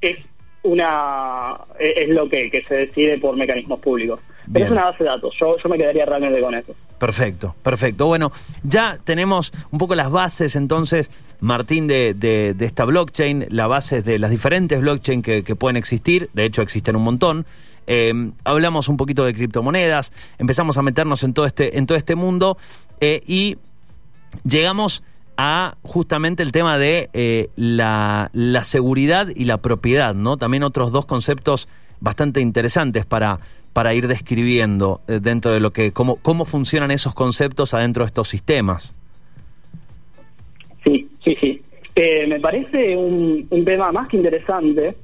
es 0.01 0.17
una 0.67 1.57
es 1.79 2.09
lo 2.09 2.29
que, 2.29 2.51
que 2.51 2.63
se 2.69 2.75
decide 2.75 3.19
por 3.19 3.37
mecanismos 3.37 3.81
públicos. 3.81 4.21
Pero 4.53 4.53
Bien. 4.53 4.67
es 4.67 4.71
una 4.73 4.85
base 4.85 5.05
de 5.05 5.11
datos. 5.11 5.35
Yo, 5.41 5.57
yo 5.63 5.69
me 5.69 5.77
quedaría 5.77 6.05
realmente 6.07 6.41
con 6.41 6.55
eso. 6.55 6.75
Perfecto, 6.99 7.55
perfecto. 7.63 8.07
Bueno, 8.07 8.33
ya 8.63 8.99
tenemos 9.03 9.53
un 9.71 9.79
poco 9.79 9.95
las 9.95 10.11
bases 10.11 10.55
entonces, 10.57 11.11
Martín, 11.41 11.87
de, 11.87 12.15
de- 12.15 12.55
de 12.55 12.65
esta 12.65 12.85
blockchain, 12.85 13.47
las 13.51 13.69
bases 13.69 14.05
de 14.05 14.19
las 14.19 14.31
diferentes 14.31 14.81
blockchain 14.81 15.21
que, 15.23 15.43
que 15.43 15.57
pueden 15.57 15.77
existir, 15.77 16.31
de 16.33 16.45
hecho 16.45 16.63
existen 16.63 16.97
un 16.97 17.03
montón. 17.03 17.45
Eh, 17.89 18.13
hablamos 18.45 18.89
un 18.89 18.97
poquito 18.97 19.25
de 19.25 19.35
criptomonedas, 19.35 20.13
empezamos 20.39 20.79
a 20.79 20.83
meternos 20.83 21.23
en 21.23 21.35
todo 21.35 21.47
este, 21.47 21.77
en 21.79 21.87
todo 21.87 21.99
este 21.99 22.15
mundo 22.15 22.57
eh, 23.01 23.23
y 23.27 23.59
llegamos 24.45 25.03
a 25.37 25.77
justamente 25.83 26.43
el 26.43 26.53
tema 26.53 26.79
de 26.79 27.11
eh, 27.13 27.49
la, 27.57 28.31
la 28.33 28.65
seguridad 28.65 29.29
y 29.35 29.45
la 29.45 29.59
propiedad, 29.59 30.15
¿no? 30.15 30.37
También 30.37 30.63
otros 30.63 30.93
dos 30.93 31.07
conceptos 31.07 31.69
bastante 32.01 32.41
interesantes 32.41 33.07
para, 33.07 33.41
para 33.73 33.95
ir 33.95 34.09
describiendo 34.09 35.01
eh, 35.09 35.21
dentro 35.21 35.53
de 35.53 35.61
lo 35.61 35.73
que, 35.73 35.93
cómo, 35.93 36.17
cómo 36.17 36.45
funcionan 36.45 36.91
esos 36.91 37.15
conceptos 37.15 37.75
adentro 37.75 38.05
de 38.05 38.09
estos 38.09 38.29
sistemas. 38.29 38.95
Sí, 40.85 41.09
sí, 41.25 41.37
sí. 41.41 41.63
Eh, 41.95 42.27
me 42.27 42.41
parece 42.41 42.97
un, 42.97 43.47
un 43.51 43.65
tema 43.65 43.91
más 43.93 44.09
que 44.09 44.17
interesante, 44.19 44.97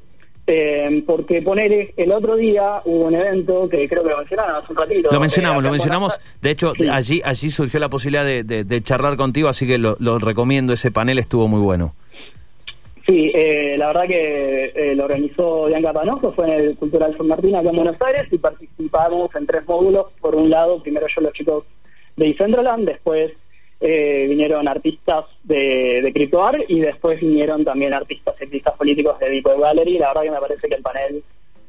eh, 0.47 1.03
porque 1.07 1.41
poner 1.43 1.93
el 1.97 2.13
otro 2.13 2.37
día 2.37 2.81
hubo 2.85 3.05
un 3.07 3.15
evento 3.15 3.69
que 3.69 3.89
creo 3.89 4.03
que 4.03 4.11
lo 4.11 4.19
mencionaron 4.19 4.57
hace 4.57 4.73
un 4.73 4.77
ratito. 4.79 5.09
Lo 5.11 5.17
eh, 5.17 5.21
mencionamos, 5.21 5.63
lo 5.63 5.69
en 5.69 5.73
mencionamos. 5.73 6.19
De 6.41 6.51
hecho, 6.51 6.73
Sí. 6.77 6.89
allí, 6.89 7.23
allí 7.25 7.51
surgió 7.51 7.79
la 7.81 7.89
posibilidad 7.89 8.25
de, 8.25 8.43
de- 8.45 8.65
de 8.65 8.83
charlar 8.83 9.17
contigo, 9.17 9.49
así 9.49 9.67
que 9.67 9.79
lo, 9.79 9.97
lo 10.01 10.19
recomiendo. 10.19 10.73
Ese 10.73 10.91
panel 10.91 11.19
estuvo 11.19 11.47
muy 11.49 11.61
bueno. 11.61 11.95
Sí, 13.07 13.33
eh, 13.35 13.75
la 13.79 13.89
verdad 13.89 14.07
que 14.07 14.73
eh, 14.77 14.95
lo 14.95 15.05
organizó 15.05 15.67
Bianca 15.67 15.93
Panojo, 15.93 16.33
fue 16.33 16.47
en 16.47 16.53
el 16.69 16.77
Cultural 16.77 17.17
San 17.17 17.27
Martín 17.27 17.55
acá 17.57 17.71
en 17.71 17.77
Buenos 17.77 17.97
Aires 18.01 18.29
y 18.31 18.39
participamos 18.39 19.35
en 19.35 19.47
tres 19.47 19.67
módulos. 19.67 20.07
Por 20.21 20.37
un 20.37 20.49
lado, 20.51 20.81
primero 20.83 21.07
yo 21.13 21.21
los 21.21 21.33
chicos 21.33 21.65
de 22.17 22.27
Decentraland, 22.27 22.87
después 22.87 23.33
eh, 23.83 24.27
vinieron 24.29 24.69
artistas 24.69 25.25
de, 25.43 26.01
de 26.03 26.65
y 26.69 26.81
después 26.81 27.21
vinieron 27.21 27.65
también 27.65 27.93
artistas 27.93 28.35
y 28.41 28.45
artistas 28.45 28.75
políticos 28.77 29.19
de 29.19 29.29
Deep 29.29 29.47
Web 29.47 29.61
Gallery. 29.61 29.99
La 29.99 30.09
verdad 30.09 30.23
que 30.23 30.31
me 30.31 30.41
parece 30.41 30.69
que 30.69 30.75
el 30.77 30.83
panel, 30.83 31.23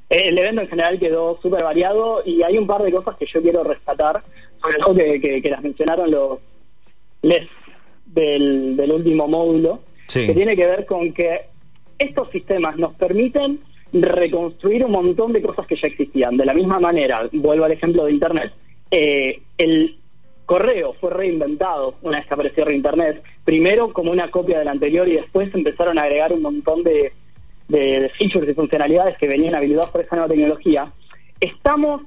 eh, 0.09 0.23
el 0.29 0.37
evento 0.37 0.61
en 0.61 0.67
general 0.69 0.99
quedó 0.99 1.39
súper 1.41 1.63
variado 1.63 2.21
y 2.25 2.43
hay 2.43 2.57
un 2.57 2.67
par 2.67 2.83
de 2.83 2.91
cosas 2.91 3.17
que 3.17 3.25
yo 3.25 3.41
quiero 3.41 3.63
rescatar, 3.63 4.21
sobre 4.61 4.77
todo 4.77 4.95
que, 4.95 5.19
que- 5.19 5.41
que 5.41 5.49
las 5.49 5.61
mencionaron 5.63 6.11
los 6.11 6.39
les 7.23 7.47
del, 8.05 8.75
del 8.77 8.91
último 8.91 9.27
módulo 9.27 9.79
Sí. 10.07 10.27
que 10.27 10.33
tiene 10.33 10.55
que 10.55 10.65
ver 10.67 10.85
con 10.85 11.13
que 11.13 11.41
estos 11.97 12.29
sistemas 12.31 12.77
nos 12.77 12.93
permiten 12.95 13.59
reconstruir 13.93 14.83
un 14.85 14.91
montón 14.91 15.31
de 15.33 15.41
cosas 15.41 15.65
que 15.65 15.75
ya 15.75 15.87
existían. 15.87 16.35
De 16.37 16.45
la 16.45 16.53
misma 16.53 16.79
manera, 16.79 17.27
vuelvo 17.31 17.65
al 17.65 17.71
ejemplo 17.71 18.05
de 18.05 18.11
Internet, 18.11 18.51
eh, 18.91 19.39
el 19.57 19.95
correo 20.45 20.93
fue 20.99 21.11
reinventado 21.11 21.95
una 22.01 22.17
vez 22.19 22.27
que 22.27 22.33
apareció 22.33 22.69
Internet, 22.69 23.23
primero 23.45 23.93
como 23.93 24.11
una 24.11 24.29
copia 24.29 24.59
del 24.59 24.67
anterior 24.67 25.07
y 25.07 25.13
después 25.13 25.53
empezaron 25.53 25.97
a 25.97 26.03
agregar 26.03 26.33
un 26.33 26.41
montón 26.41 26.83
de, 26.83 27.13
de- 27.69 28.09
features 28.17 28.49
y 28.49 28.53
funcionalidades 28.53 29.17
que 29.17 29.27
venían 29.27 29.55
habilitados 29.55 29.89
por 29.91 30.01
esa 30.01 30.15
nueva 30.15 30.29
tecnología. 30.29 30.91
Estamos 31.39 32.01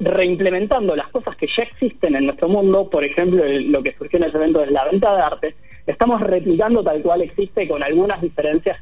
reimplementando 0.00 0.94
las 0.94 1.08
cosas 1.08 1.36
que 1.36 1.46
ya 1.48 1.62
existen 1.64 2.14
en 2.16 2.26
nuestro 2.26 2.48
mundo, 2.48 2.88
por 2.88 3.04
ejemplo, 3.04 3.44
el- 3.44 3.70
lo 3.72 3.82
que 3.82 3.94
surgió 3.96 4.18
en 4.18 4.24
ese 4.24 4.36
evento 4.36 4.62
es 4.62 4.70
la 4.70 4.84
venta 4.84 5.14
de 5.14 5.22
arte, 5.22 5.54
estamos 5.86 6.20
replicando 6.20 6.82
tal 6.84 7.00
cual 7.02 7.22
existe 7.22 7.66
con 7.66 7.82
algunas 7.82 8.20
diferencias, 8.20 8.78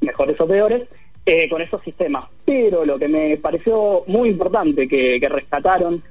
mejores 0.00 0.40
o 0.40 0.46
peores, 0.46 0.82
eh, 1.26 1.48
con 1.48 1.62
esos 1.62 1.80
sistemas. 1.82 2.24
Pero 2.44 2.84
lo 2.84 2.98
que 2.98 3.06
me 3.06 3.36
pareció 3.36 4.02
muy 4.08 4.30
importante 4.30 4.88
que 4.88 5.20
rescataron 5.28 6.02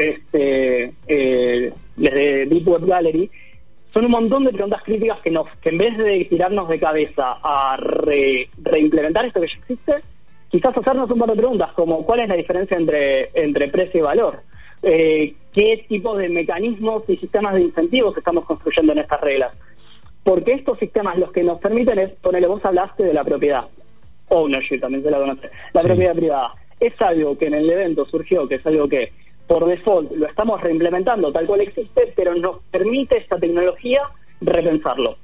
este, 0.00 0.92
eh, 1.08 1.72
desde 1.96 2.46
Deep 2.46 2.68
Web 2.68 2.86
Gallery 2.86 3.30
son 3.92 4.04
un 4.04 4.10
montón 4.12 4.44
de 4.44 4.52
preguntas 4.52 4.82
críticas 4.84 5.18
que 5.20 5.30
nos 5.30 5.46
que 5.62 5.70
en 5.70 5.78
vez 5.78 5.96
de 5.98 6.24
tirarnos 6.26 6.68
de 6.68 6.78
cabeza 6.78 7.38
a 7.42 7.76
re- 7.76 8.48
reimplementar 8.62 9.24
esto 9.26 9.40
que 9.40 9.48
ya 9.48 9.58
existe, 9.58 9.94
quizás 10.50 10.76
hacernos 10.76 11.10
un 11.10 11.18
par 11.18 11.30
de 11.30 11.36
preguntas 11.36 11.72
como 11.72 12.04
cuál 12.06 12.20
es 12.20 12.28
la 12.28 12.36
diferencia 12.36 12.76
entre, 12.76 13.30
entre 13.34 13.68
precio 13.68 14.00
y 14.00 14.02
valor, 14.02 14.40
Eh, 14.82 15.34
qué 15.52 15.84
tipo 15.88 16.16
de 16.16 16.30
mecanismos 16.30 17.02
y 17.06 17.16
sistemas 17.18 17.52
de 17.54 17.60
incentivos 17.68 18.16
estamos 18.16 18.46
construyendo 18.46 18.92
en 18.94 19.00
estas 19.00 19.20
reglas. 19.20 19.52
Porque 20.24 20.52
estos 20.54 20.78
sistemas 20.78 21.18
los 21.18 21.32
que 21.32 21.42
nos 21.42 21.58
permiten 21.60 21.98
es, 21.98 22.10
ponele, 22.22 22.46
vos 22.46 22.64
hablaste 22.64 23.02
de 23.04 23.12
la 23.12 23.22
propiedad, 23.22 23.64
ownership 24.28 24.80
también 24.80 25.02
se 25.04 25.10
la 25.10 25.18
conoce, 25.18 25.50
la 25.74 25.80
Sí. 25.82 25.86
propiedad 25.88 26.14
privada. 26.14 26.54
Es 26.78 26.94
algo 27.02 27.36
que 27.36 27.46
en 27.48 27.54
el 27.60 27.68
evento 27.68 28.06
surgió, 28.06 28.48
que 28.48 28.54
es 28.54 28.64
algo 28.66 28.88
que 28.88 29.12
por 29.50 29.66
default 29.66 30.12
lo 30.12 30.28
estamos 30.28 30.60
reimplementando 30.60 31.32
tal 31.32 31.44
cual 31.44 31.62
existe, 31.62 32.12
pero 32.14 32.36
nos 32.36 32.58
permite 32.70 33.18
esta 33.18 33.36
tecnología 33.36 34.02
repensarlo. 34.40 35.16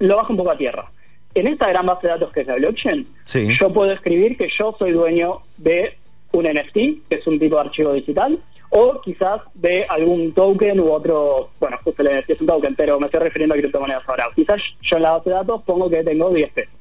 Lo 0.00 0.16
baja 0.16 0.30
un 0.32 0.36
poco 0.36 0.50
a 0.50 0.58
tierra. 0.58 0.90
En 1.32 1.46
esta 1.46 1.68
gran 1.68 1.86
base 1.86 2.08
de 2.08 2.14
datos 2.14 2.32
que 2.32 2.40
es 2.40 2.48
la 2.48 2.56
blockchain, 2.56 3.06
Sí. 3.24 3.46
yo 3.56 3.72
puedo 3.72 3.92
escribir 3.92 4.36
que 4.36 4.48
yo 4.58 4.74
soy 4.80 4.90
dueño 4.90 5.42
de 5.58 5.96
un 6.32 6.46
NFT, 6.46 6.74
que 7.08 7.14
es 7.20 7.26
un 7.28 7.38
tipo 7.38 7.54
de 7.54 7.60
archivo 7.60 7.92
digital, 7.92 8.40
o 8.70 9.00
quizás 9.00 9.42
de 9.54 9.86
algún 9.88 10.32
token 10.32 10.80
u 10.80 10.90
otro, 10.90 11.50
bueno, 11.60 11.78
justo 11.84 12.02
el 12.02 12.08
NFT 12.18 12.30
es 12.32 12.40
un 12.40 12.48
token, 12.48 12.74
pero 12.74 12.98
me 12.98 13.06
estoy 13.06 13.20
refiriendo 13.20 13.54
a 13.54 13.58
criptomonedas 13.58 14.02
ahora. 14.08 14.28
Quizás 14.34 14.60
yo 14.82 14.96
en 14.96 15.02
la 15.04 15.12
base 15.12 15.30
de 15.30 15.36
datos 15.36 15.62
pongo 15.62 15.88
que 15.88 16.02
tengo 16.02 16.30
10 16.30 16.50
pesos 16.52 16.74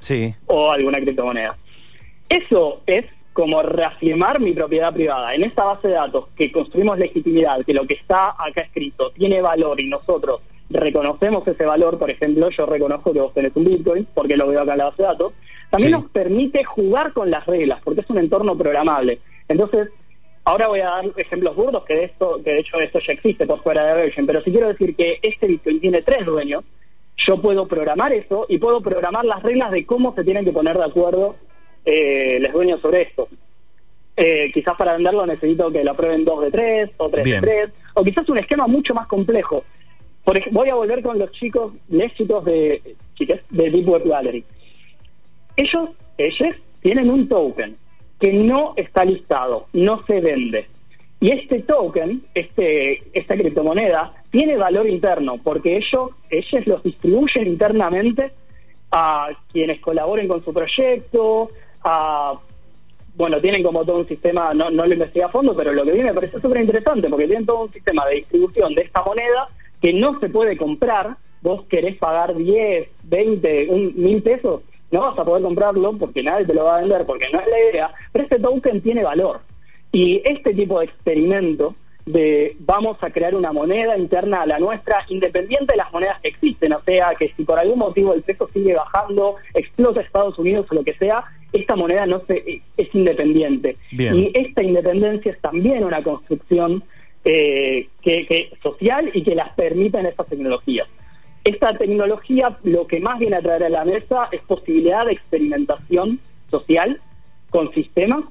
Sí, 0.00 0.34
o 0.46 0.72
alguna 0.72 0.98
criptomoneda. 0.98 1.58
Eso 2.30 2.80
es 2.86 3.04
como 3.38 3.62
reafirmar 3.62 4.40
mi 4.40 4.52
propiedad 4.52 4.92
privada. 4.92 5.32
En 5.32 5.44
esta 5.44 5.64
base 5.64 5.86
de 5.86 5.94
datos 5.94 6.26
que 6.36 6.50
construimos 6.50 6.98
legitimidad, 6.98 7.64
que 7.64 7.72
lo 7.72 7.86
que 7.86 7.94
está 7.94 8.30
acá 8.30 8.62
escrito 8.62 9.12
tiene 9.12 9.40
valor 9.40 9.80
y 9.80 9.88
nosotros 9.88 10.40
reconocemos 10.70 11.46
ese 11.46 11.64
valor, 11.64 12.00
por 12.00 12.10
ejemplo, 12.10 12.50
yo 12.50 12.66
reconozco 12.66 13.12
que 13.12 13.20
vos 13.20 13.32
tenés 13.32 13.52
un 13.54 13.62
Bitcoin 13.62 14.08
porque 14.12 14.36
lo 14.36 14.48
veo 14.48 14.62
acá 14.62 14.72
en 14.72 14.78
la 14.78 14.84
base 14.86 15.02
de 15.02 15.08
datos, 15.10 15.34
también 15.70 15.90
Sí. 15.94 16.00
nos 16.00 16.10
permite 16.10 16.64
jugar 16.64 17.12
con 17.12 17.30
las 17.30 17.46
reglas 17.46 17.80
porque 17.84 18.00
es 18.00 18.10
un 18.10 18.18
entorno 18.18 18.58
programable. 18.58 19.20
Entonces, 19.46 19.88
ahora 20.44 20.66
voy 20.66 20.80
a 20.80 20.86
dar 20.86 21.04
ejemplos 21.16 21.54
burdos 21.54 21.84
que 21.84 21.94
de 21.94 22.04
esto, 22.06 22.40
que 22.42 22.50
de 22.50 22.58
hecho 22.58 22.80
esto 22.80 22.98
ya 22.98 23.12
existe 23.12 23.46
por 23.46 23.62
fuera 23.62 23.84
de 23.94 24.02
Virgin, 24.02 24.26
pero 24.26 24.42
si 24.42 24.50
quiero 24.50 24.66
decir 24.66 24.96
que 24.96 25.20
este 25.22 25.46
Bitcoin 25.46 25.78
tiene 25.78 26.02
tres 26.02 26.26
dueños, 26.26 26.64
yo 27.18 27.40
puedo 27.40 27.68
programar 27.68 28.12
eso 28.12 28.46
y 28.48 28.58
puedo 28.58 28.80
programar 28.80 29.24
las 29.24 29.44
reglas 29.44 29.70
de 29.70 29.86
cómo 29.86 30.12
se 30.16 30.24
tienen 30.24 30.44
que 30.44 30.50
poner 30.50 30.76
de 30.76 30.86
acuerdo 30.86 31.36
eh, 31.90 32.38
los 32.40 32.52
dueños 32.52 32.82
sobre 32.82 33.02
esto. 33.02 33.28
Eh, 34.14 34.50
quizás 34.52 34.76
para 34.76 34.92
venderlo 34.92 35.24
necesito 35.24 35.72
que 35.72 35.82
lo 35.82 35.92
aprueben 35.92 36.22
dos 36.22 36.42
de 36.42 36.50
tres 36.50 36.90
o 36.98 37.08
tres 37.08 37.24
Bien. 37.24 37.40
de 37.40 37.46
tres, 37.46 37.70
o 37.94 38.04
quizás 38.04 38.28
un 38.28 38.36
esquema 38.36 38.66
mucho 38.66 38.92
más 38.92 39.06
complejo. 39.06 39.64
Por 40.22 40.38
voy 40.50 40.68
a 40.68 40.74
volver 40.74 41.02
con 41.02 41.18
los 41.18 41.32
chicos, 41.32 41.72
les 41.88 42.12
chicos 42.14 42.44
de, 42.44 42.82
chicas, 43.14 43.40
de 43.48 43.70
Deep 43.70 43.88
Web 43.88 44.02
Gallery. 44.04 44.44
Ellos, 45.56 45.88
ellos 46.18 46.56
tienen 46.82 47.08
un 47.08 47.26
token 47.26 47.76
que 48.20 48.34
no 48.34 48.74
está 48.76 49.06
listado, 49.06 49.68
no 49.72 50.04
se 50.06 50.20
vende. 50.20 50.66
Y 51.20 51.30
este 51.30 51.60
token, 51.62 52.22
este, 52.34 53.02
esta 53.14 53.34
criptomoneda, 53.34 54.12
tiene 54.30 54.58
valor 54.58 54.86
interno 54.86 55.38
porque 55.42 55.78
ellos, 55.78 56.10
ellos 56.28 56.66
los 56.66 56.82
distribuyen 56.82 57.46
internamente 57.46 58.32
a 58.90 59.30
quienes 59.50 59.80
colaboren 59.80 60.28
con 60.28 60.44
su 60.44 60.52
proyecto, 60.52 61.50
a 61.84 62.38
bueno, 63.18 63.40
tienen 63.40 63.64
como 63.64 63.84
todo 63.84 63.98
un 63.98 64.06
sistema, 64.06 64.54
no, 64.54 64.70
no 64.70 64.86
lo 64.86 64.92
investigué 64.92 65.24
a 65.24 65.28
fondo, 65.28 65.54
pero 65.56 65.72
lo 65.72 65.84
que 65.84 65.90
vi 65.90 66.04
me 66.04 66.14
pareció 66.14 66.40
súper 66.40 66.60
interesante, 66.60 67.08
porque 67.08 67.26
tienen 67.26 67.46
todo 67.46 67.64
un 67.64 67.72
sistema 67.72 68.06
de 68.06 68.16
distribución 68.16 68.76
de 68.76 68.82
esta 68.82 69.02
moneda 69.02 69.48
que 69.82 69.92
no 69.92 70.20
se 70.20 70.28
puede 70.28 70.56
comprar. 70.56 71.16
Vos 71.42 71.64
querés 71.68 71.96
pagar 71.96 72.36
10, 72.36 72.88
20, 73.02 73.66
un, 73.70 73.92
mil 73.96 74.22
pesos, 74.22 74.62
no 74.92 75.00
vas 75.00 75.18
a 75.18 75.24
poder 75.24 75.42
comprarlo 75.42 75.98
porque 75.98 76.22
nadie 76.22 76.46
te 76.46 76.54
lo 76.54 76.64
va 76.64 76.76
a 76.76 76.80
vender, 76.80 77.04
porque 77.06 77.26
no 77.32 77.40
es 77.40 77.46
la 77.48 77.70
idea, 77.70 77.94
pero 78.12 78.22
este 78.24 78.38
token 78.38 78.80
tiene 78.82 79.02
valor. 79.02 79.40
Y 79.90 80.22
este 80.24 80.54
tipo 80.54 80.78
de 80.78 80.84
experimento 80.86 81.74
de 82.12 82.56
vamos 82.60 82.96
a 83.02 83.10
crear 83.10 83.34
una 83.34 83.52
moneda 83.52 83.96
interna 83.98 84.42
a 84.42 84.46
la 84.46 84.58
nuestra, 84.58 85.04
independiente 85.08 85.72
de 85.72 85.76
las 85.76 85.92
monedas 85.92 86.20
que 86.20 86.28
existen, 86.28 86.72
o 86.72 86.82
sea, 86.82 87.14
que 87.18 87.32
si 87.36 87.44
por 87.44 87.58
algún 87.58 87.78
motivo 87.78 88.14
el 88.14 88.22
peso 88.22 88.48
sigue 88.52 88.74
bajando, 88.74 89.36
explota 89.54 90.00
Estados 90.00 90.38
Unidos 90.38 90.66
o 90.70 90.74
lo 90.74 90.84
que 90.84 90.94
sea, 90.94 91.24
esta 91.52 91.76
moneda 91.76 92.06
no 92.06 92.22
se, 92.26 92.62
es 92.76 92.94
independiente. 92.94 93.76
Bien. 93.92 94.16
Y 94.16 94.32
esta 94.34 94.62
independencia 94.62 95.32
es 95.32 95.40
también 95.40 95.84
una 95.84 96.02
construcción 96.02 96.82
eh, 97.24 97.88
que, 98.02 98.26
que 98.26 98.52
social 98.62 99.10
y 99.12 99.22
que 99.22 99.34
las 99.34 99.50
permitan 99.54 100.06
estas 100.06 100.26
tecnologías. 100.28 100.88
Esta 101.44 101.76
tecnología 101.76 102.58
lo 102.64 102.86
que 102.86 103.00
más 103.00 103.18
viene 103.18 103.36
a 103.36 103.42
traer 103.42 103.64
a 103.64 103.68
la 103.70 103.84
mesa 103.84 104.28
es 104.32 104.40
posibilidad 104.42 105.06
de 105.06 105.12
experimentación 105.12 106.20
social 106.50 107.00
con 107.50 107.72
sistemas. 107.72 108.24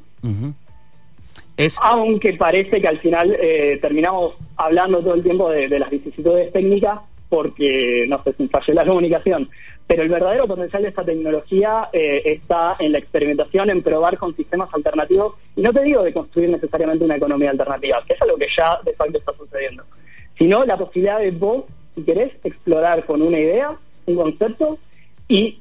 Es, 1.57 1.77
aunque 1.81 2.33
parece 2.33 2.79
que 2.79 2.87
al 2.87 2.99
final 2.99 3.35
eh, 3.39 3.79
terminamos 3.81 4.35
hablando 4.55 4.99
todo 4.99 5.15
el 5.15 5.23
tiempo 5.23 5.49
de, 5.49 5.67
las 5.79 5.89
vicisitudes 5.89 6.53
técnicas 6.53 6.99
porque, 7.29 8.05
no 8.07 8.23
sé, 8.23 8.33
falló 8.49 8.73
la 8.73 8.85
comunicación. 8.85 9.49
pero 9.87 10.03
el 10.03 10.09
verdadero 10.09 10.47
potencial 10.47 10.83
de 10.83 10.89
esta 10.89 11.03
tecnología 11.03 11.89
eh, 11.91 12.21
está 12.25 12.75
en 12.79 12.91
la 12.91 12.99
experimentación, 12.99 13.69
en 13.69 13.81
probar 13.81 14.17
con 14.17 14.35
sistemas 14.35 14.69
alternativos, 14.73 15.33
y 15.55 15.61
no 15.61 15.73
te 15.73 15.83
digo 15.83 16.03
de 16.03 16.13
construir 16.13 16.49
necesariamente 16.49 17.03
una 17.03 17.15
economía 17.15 17.49
alternativa, 17.49 18.03
que 18.05 18.13
es 18.13 18.21
algo 18.21 18.37
que 18.37 18.47
ya 18.55 18.79
de 18.83 18.93
facto 18.93 19.17
está 19.17 19.33
sucediendo, 19.33 19.83
sino 20.37 20.63
la 20.63 20.77
posibilidad 20.77 21.19
de 21.19 21.31
vos, 21.31 21.63
si 21.95 22.03
querés, 22.03 22.33
explorar 22.43 23.05
con 23.05 23.21
una 23.21 23.39
idea, 23.39 23.75
un 24.05 24.15
concepto, 24.15 24.77
y 25.27 25.59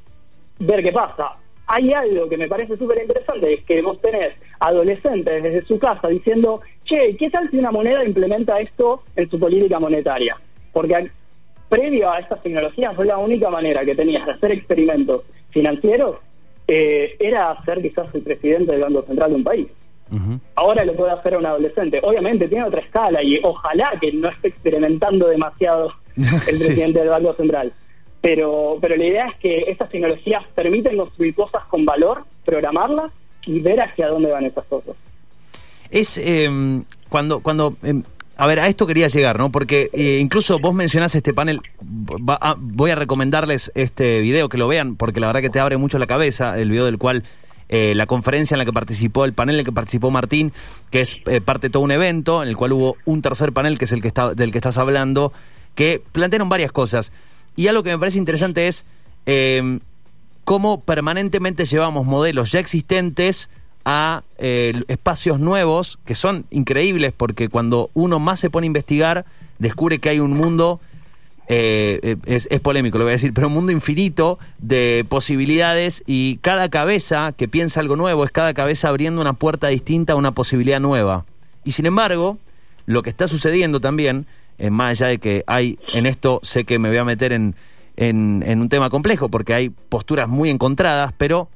ver 0.59 0.83
qué 0.83 0.93
pasa. 0.93 1.37
Hay 1.68 1.92
algo 1.92 2.28
que 2.28 2.37
me 2.37 2.49
parece 2.49 2.76
súper 2.76 3.02
interesante, 3.02 3.54
es 3.54 3.64
que 3.64 3.82
vos 3.82 4.00
tenés 4.00 4.35
adolescentes 4.61 5.42
desde 5.42 5.66
su 5.66 5.78
casa 5.78 6.08
diciendo, 6.08 6.61
che, 6.85 7.16
¿qué 7.16 7.28
tal 7.30 7.50
si 7.50 7.58
una 7.58 7.73
moneda 7.73 8.04
implementa 8.04 8.61
esto 8.61 9.02
en 9.16 9.28
su 9.28 9.38
política 9.38 9.80
monetaria? 9.80 10.37
Porque 10.73 11.11
previo 11.68 12.11
a 12.11 12.20
estas 12.20 12.42
tecnologías 12.42 12.94
fue 12.94 13.06
la 13.06 13.18
única 13.18 13.50
manera 13.50 13.85
que 13.85 13.94
tenías 13.94 14.25
de 14.26 14.32
hacer 14.32 14.52
experimentos 14.52 15.23
financieros 15.50 16.16
eh, 16.68 17.16
era 17.18 17.56
ser 17.64 17.80
quizás 17.80 18.12
el 18.14 18.23
presidente 18.23 18.73
del 18.73 18.82
Banco 18.82 19.04
Central 19.06 19.30
de 19.30 19.37
un 19.37 19.44
país. 19.44 19.68
Ahora 20.54 20.85
lo 20.85 20.94
puede 20.94 21.12
hacer 21.12 21.37
un 21.37 21.46
adolescente. 21.46 22.00
Obviamente 22.02 22.49
tiene 22.49 22.64
otra 22.64 22.80
escala 22.80 23.23
y 23.23 23.40
ojalá 23.42 23.92
que 24.00 24.12
no 24.12 24.28
esté 24.28 24.49
experimentando 24.49 25.26
demasiado 25.26 25.92
el 26.16 26.25
presidente 26.44 27.00
del 27.00 27.08
Banco 27.08 27.35
Central. 27.35 27.73
Pero, 28.26 28.78
pero 28.80 28.97
la 28.97 29.04
idea 29.04 29.28
es 29.28 29.37
que 29.37 29.64
estas 29.68 29.88
tecnologías 29.88 30.42
permiten 30.52 30.97
construir 30.97 31.33
cosas 31.33 31.62
con 31.71 31.85
valor, 31.85 32.25
programarlas 32.45 33.12
y 33.47 33.61
ver 33.61 33.80
hacia 33.80 34.09
dónde 34.09 34.33
van 34.33 34.45
esas 34.45 34.64
cosas. 34.64 34.97
Es 35.92 36.18
em, 36.18 36.83
cuando, 37.09 37.38
cuando 37.38 37.76
em, 37.85 38.02
a 38.37 38.49
ver, 38.49 38.59
a 38.59 38.66
esto 38.66 38.85
quería 38.85 39.06
llegar, 39.06 39.38
¿no? 39.38 39.52
Porque 39.52 39.90
eh, 39.92 40.18
incluso 40.21 40.59
vos 40.59 40.75
mencionás 40.75 41.14
este 41.14 41.33
panel, 41.35 41.61
ah, 42.40 42.56
voy 42.59 42.90
a 42.90 42.97
recomendarles 42.97 43.71
este 43.76 44.18
video, 44.23 44.49
que 44.49 44.59
lo 44.59 44.66
vean, 44.66 44.97
porque 44.97 45.21
la 45.21 45.28
verdad 45.28 45.42
que 45.42 45.50
te 45.50 45.61
abre 45.61 45.76
mucho 45.76 45.97
la 46.00 46.09
cabeza, 46.09 46.59
el 46.59 46.68
video 46.68 46.87
del 46.87 46.99
cual 46.99 47.23
eh, 47.68 47.95
la 47.95 48.06
conferencia 48.06 48.56
en 48.56 48.59
la 48.59 48.64
que 48.64 48.73
participó, 48.73 49.25
el 49.25 49.35
panel 49.35 49.54
en 49.54 49.61
el 49.61 49.64
que 49.66 49.71
participó 49.71 50.11
Martín, 50.11 50.52
que 50.90 51.00
es 51.00 51.16
eh, 51.26 51.40
parte 51.40 51.68
de 51.68 51.71
todo 51.71 51.85
un 51.85 51.92
evento, 51.92 52.42
en 52.42 52.49
el 52.49 52.56
cual 52.56 52.73
hubo 52.73 52.97
un 53.04 53.23
tercer 53.23 53.52
panel, 53.52 53.78
que 53.78 53.85
es 53.85 53.92
el 53.92 54.02
que 54.02 54.09
está, 54.09 54.35
del 54.35 54.50
que 54.50 54.59
estás 54.59 54.78
hablando, 54.78 55.33
que 55.76 56.02
plantearon 56.11 56.49
varias 56.49 56.73
cosas. 56.73 57.12
Y 57.57 57.69
algo 57.69 57.83
que 57.83 57.91
me 57.91 57.99
parece 57.99 58.19
interesante 58.19 58.69
es 58.69 58.85
cómo 60.47 60.81
permanentemente 60.81 61.65
llevamos 61.65 62.07
modelos 62.07 62.53
ya 62.53 62.61
existentes 62.61 63.51
a 63.85 64.23
eh, 64.39 64.85
espacios 64.87 65.41
nuevos 65.41 65.99
que 66.05 66.15
son 66.15 66.47
increíbles 66.51 67.13
porque 67.17 67.49
cuando 67.49 67.91
uno 67.95 68.21
más 68.21 68.39
se 68.39 68.49
pone 68.49 68.65
a 68.65 68.69
investigar 68.69 69.27
descubre 69.59 69.99
que 69.99 70.09
hay 70.09 70.21
un 70.21 70.33
mundo 70.33 70.81
eh, 71.49 71.99
eh, 72.03 72.17
es, 72.27 72.47
es, 72.49 72.61
polémico 72.61 72.99
lo 72.99 73.05
voy 73.05 73.11
a 73.11 73.19
decir 73.19 73.33
pero 73.33 73.49
un 73.49 73.55
mundo 73.55 73.73
infinito 73.73 74.39
de 74.59 75.05
posibilidades 75.09 76.05
y 76.07 76.39
cada 76.43 76.69
cabeza 76.69 77.33
que 77.37 77.49
piensa 77.49 77.81
algo 77.81 77.97
nuevo 77.97 78.25
es 78.25 78.31
cada 78.31 78.55
cabeza 78.55 78.89
abriendo 78.89 79.21
una 79.21 79.33
puerta 79.33 79.67
distinta 79.67 80.13
a 80.13 80.17
una 80.17 80.31
posibilidad 80.31 80.79
nueva. 80.79 81.25
Y 81.65 81.73
sin 81.73 81.87
embargo 81.87 82.39
lo 82.87 83.03
que 83.03 83.11
está 83.11 83.27
sucediendo 83.27 83.81
también 83.81 84.27
más 84.71 84.91
allá 84.91 85.09
de 85.09 85.19
que 85.19 85.45
hay 85.47 85.79
en 85.93 86.07
esto 86.07 86.41
sé 86.43 86.65
que 86.65 86.79
me 86.79 86.89
voy 86.89 86.99
a 86.99 87.05
meter 87.05 87.33
en, 87.33 87.55
en, 87.97 88.61
un 88.61 88.69
tema 88.69 88.91
complejo 88.91 89.29
porque 89.29 89.55
hay 89.55 89.71
posturas 89.71 90.29
muy 90.29 90.51
encontradas 90.51 91.13
pero 91.17 91.49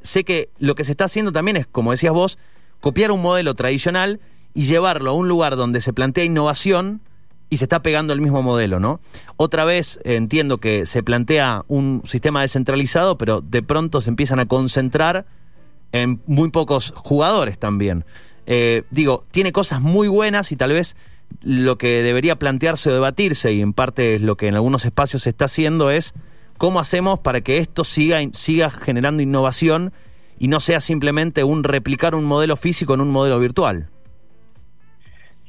sé 0.00 0.24
que 0.24 0.50
lo 0.58 0.74
que 0.74 0.84
se 0.84 0.92
está 0.92 1.04
haciendo 1.04 1.32
también 1.32 1.56
es, 1.56 1.66
como 1.66 1.90
decías 1.90 2.12
vos, 2.12 2.38
copiar 2.80 3.10
un 3.10 3.22
modelo 3.22 3.54
tradicional 3.54 4.20
y 4.52 4.64
llevarlo 4.66 5.10
a 5.10 5.14
un 5.14 5.28
lugar 5.28 5.56
donde 5.56 5.80
se 5.80 5.92
plantea 5.92 6.24
innovación 6.24 7.00
y 7.50 7.56
se 7.56 7.64
está 7.64 7.82
pegando 7.82 8.12
el 8.12 8.20
mismo 8.20 8.42
modelo, 8.42 8.80
¿no? 8.80 9.00
Otra 9.36 9.64
vez 9.64 9.98
eh, 10.04 10.16
entiendo 10.16 10.58
que 10.58 10.86
se 10.86 11.02
plantea 11.02 11.64
un 11.68 12.02
sistema 12.04 12.42
descentralizado, 12.42 13.18
pero 13.18 13.40
de 13.40 13.62
pronto 13.62 14.00
se 14.00 14.10
empiezan 14.10 14.40
a 14.40 14.46
concentrar 14.46 15.26
en 15.92 16.20
muy 16.26 16.50
pocos 16.50 16.92
jugadores 16.96 17.58
también. 17.58 18.04
Eh, 18.46 18.82
digo, 18.90 19.24
tiene 19.30 19.52
cosas 19.52 19.80
muy 19.80 20.08
buenas 20.08 20.52
y 20.52 20.56
tal 20.56 20.72
vez 20.72 20.96
lo 21.42 21.76
que 21.76 22.02
debería 22.02 22.36
plantearse 22.36 22.90
o 22.90 22.94
debatirse, 22.94 23.52
y 23.52 23.60
en 23.60 23.72
parte 23.72 24.14
es 24.14 24.22
lo 24.22 24.36
que 24.36 24.48
en 24.48 24.54
algunos 24.54 24.84
espacios 24.84 25.22
se 25.22 25.30
está 25.30 25.46
haciendo, 25.46 25.90
es 25.90 26.14
¿Cómo 26.58 26.78
hacemos 26.78 27.18
para 27.18 27.40
que 27.40 27.58
esto 27.58 27.82
siga, 27.84 28.20
siga 28.32 28.70
generando 28.70 29.22
innovación 29.22 29.92
y 30.38 30.48
no 30.48 30.60
sea 30.60 30.80
simplemente 30.80 31.42
un 31.42 31.64
replicar 31.64 32.14
un 32.14 32.24
modelo 32.24 32.56
físico 32.56 32.94
en 32.94 33.00
un 33.00 33.10
modelo 33.10 33.40
virtual? 33.40 33.88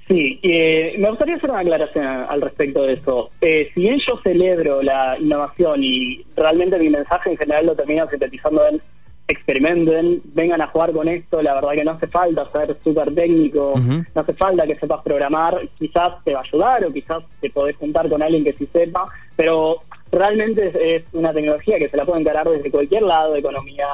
Sí, 0.08 0.40
eh, 0.44 0.96
me 1.00 1.10
gustaría 1.10 1.36
hacer 1.36 1.50
una 1.50 1.60
aclaración 1.60 2.06
al 2.06 2.42
respecto 2.42 2.84
de 2.84 2.94
eso. 2.94 3.32
Eh, 3.42 3.72
si 3.74 3.82
bien 3.82 4.00
yo 4.00 4.20
celebro 4.24 4.84
la 4.84 5.18
innovación 5.20 5.84
y 5.84 6.24
realmente 6.36 6.78
mi 6.78 6.90
mensaje 6.90 7.32
en 7.32 7.38
general 7.38 7.68
lo 7.68 7.76
termino 7.76 8.08
sintetizando 8.10 8.68
en 8.68 8.82
experimenten, 9.28 10.22
vengan 10.26 10.62
a 10.62 10.68
jugar 10.68 10.92
con 10.92 11.08
esto, 11.08 11.42
la 11.42 11.56
verdad 11.56 11.72
que 11.72 11.84
no 11.84 11.92
hace 11.92 12.08
falta 12.08 12.50
ser 12.52 12.78
súper 12.84 13.14
técnico, 13.16 13.74
no 13.76 14.22
hace 14.22 14.34
falta 14.34 14.68
que 14.68 14.76
sepas 14.76 15.02
programar, 15.04 15.68
quizás 15.80 16.24
te 16.24 16.34
va 16.34 16.42
a 16.42 16.44
ayudar 16.44 16.86
o 16.86 16.94
quizás 16.94 17.24
te 17.42 17.50
podés 17.50 17.76
juntar 17.78 18.08
con 18.08 18.22
alguien 18.22 18.44
que 18.44 18.54
sí 18.54 18.68
sepa, 18.72 19.08
pero 19.36 19.82
realmente 20.12 20.96
es, 20.96 21.04
una 21.14 21.34
tecnología 21.34 21.80
que 21.80 21.90
se 21.90 21.98
la 21.98 22.06
puede 22.06 22.22
encarar 22.22 22.48
desde 22.48 22.70
cualquier 22.70 23.02
lado 23.02 23.34
de 23.34 23.40
economía, 23.40 23.88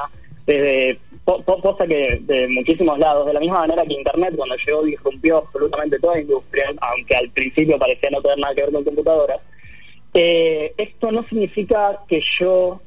desde 0.46 0.98
cosa 1.24 1.86
que 1.86 2.20
de 2.22 2.48
muchísimos 2.48 2.98
lados, 2.98 3.26
de 3.26 3.32
la 3.32 3.40
misma 3.40 3.60
manera 3.60 3.86
que 3.86 3.94
Internet 3.94 4.34
cuando 4.36 4.56
llegó 4.56 4.82
disrumpió 4.82 5.38
absolutamente 5.38 5.98
toda 5.98 6.16
la 6.16 6.20
industria, 6.20 6.64
aunque 6.80 7.16
al 7.16 7.30
principio 7.30 7.78
parecía 7.78 8.10
no 8.10 8.20
tener 8.20 8.38
nada 8.38 8.54
que 8.54 8.62
ver 8.62 8.72
con 8.72 8.84
computadoras. 8.84 9.40
Eh, 10.14 10.74
esto 10.76 11.10
no 11.10 11.22
significa 11.28 12.00
que 12.06 12.20
yo 12.38 12.82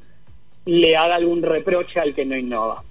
le 0.66 0.96
haga 0.96 1.14
algún 1.14 1.42
reproche 1.42 1.98
al 1.98 2.14
que 2.14 2.24
no 2.24 2.36
innova. 2.36 2.82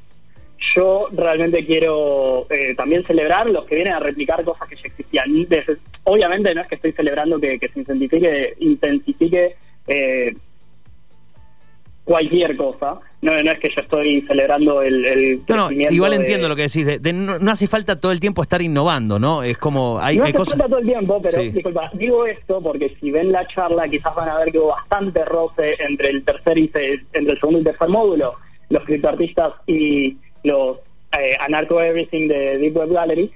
Yo 0.74 1.10
realmente 1.12 1.66
quiero 1.66 2.48
eh, 2.50 2.74
también 2.76 3.06
celebrar 3.06 3.50
los 3.50 3.66
que 3.66 3.76
vienen 3.76 3.94
a 3.94 4.00
replicar 4.00 4.44
cosas 4.44 4.68
que 4.68 4.76
ya 4.78 4.88
existían. 4.88 5.48
obviamente 6.04 6.56
no 6.56 6.62
es 6.62 6.68
que 6.68 6.76
estoy 6.76 6.94
celebrando 6.94 7.40
que, 7.40 7.60
se 7.60 7.80
intensifique, 7.80 8.56
intensifique 8.60 9.56
eh, 9.88 10.36
cualquier 12.06 12.56
cosa. 12.56 13.00
No, 13.22 13.32
no 13.44 13.52
es 13.52 13.60
que 13.60 13.70
yo 13.76 13.82
estoy 13.82 14.22
celebrando 14.28 14.84
el, 14.84 15.42
no, 15.48 15.72
igual 15.72 16.14
entiendo 16.14 16.48
lo 16.48 16.56
que 16.56 16.62
decís. 16.64 16.86
De, 17.02 17.12
no, 17.12 17.52
hace 17.52 17.68
falta 17.68 18.00
todo 18.00 18.12
el 18.12 18.20
tiempo 18.20 18.44
estar 18.44 18.62
innovando, 18.62 19.20
¿no? 19.20 19.42
Es 19.42 19.58
como 19.58 20.00
hay, 20.00 20.18
no 20.18 20.26
hace 20.26 20.36
falta 20.36 20.68
todo 20.68 20.78
el 20.78 20.86
tiempo, 20.86 21.22
pero 21.22 21.42
disculpa, 21.42 21.90
digo 21.94 22.26
esto 22.28 22.62
porque 22.62 22.96
si 23.02 23.12
ven 23.12 23.32
la 23.32 23.46
charla 23.48 23.90
quizás 23.90 24.14
van 24.16 24.30
a 24.30 24.38
ver 24.38 24.52
que 24.52 24.60
hubo 24.60 24.70
bastante 24.70 25.26
roce 25.26 25.76
entre 25.80 26.12
el 26.12 26.24
tercer 26.24 26.58
y 26.60 26.72
entre 27.14 27.34
el 27.34 27.40
segundo 27.40 27.60
y 27.60 27.64
tercer 27.64 27.90
módulo, 27.90 28.36
los 28.70 28.84
criptoartistas 28.84 29.54
y 29.66 30.18
los 30.44 30.78
eh, 31.18 31.38
everything 31.40 32.28
de 32.28 32.58
Deep 32.60 32.78
Web 32.78 32.94
Gallery. 32.94 33.32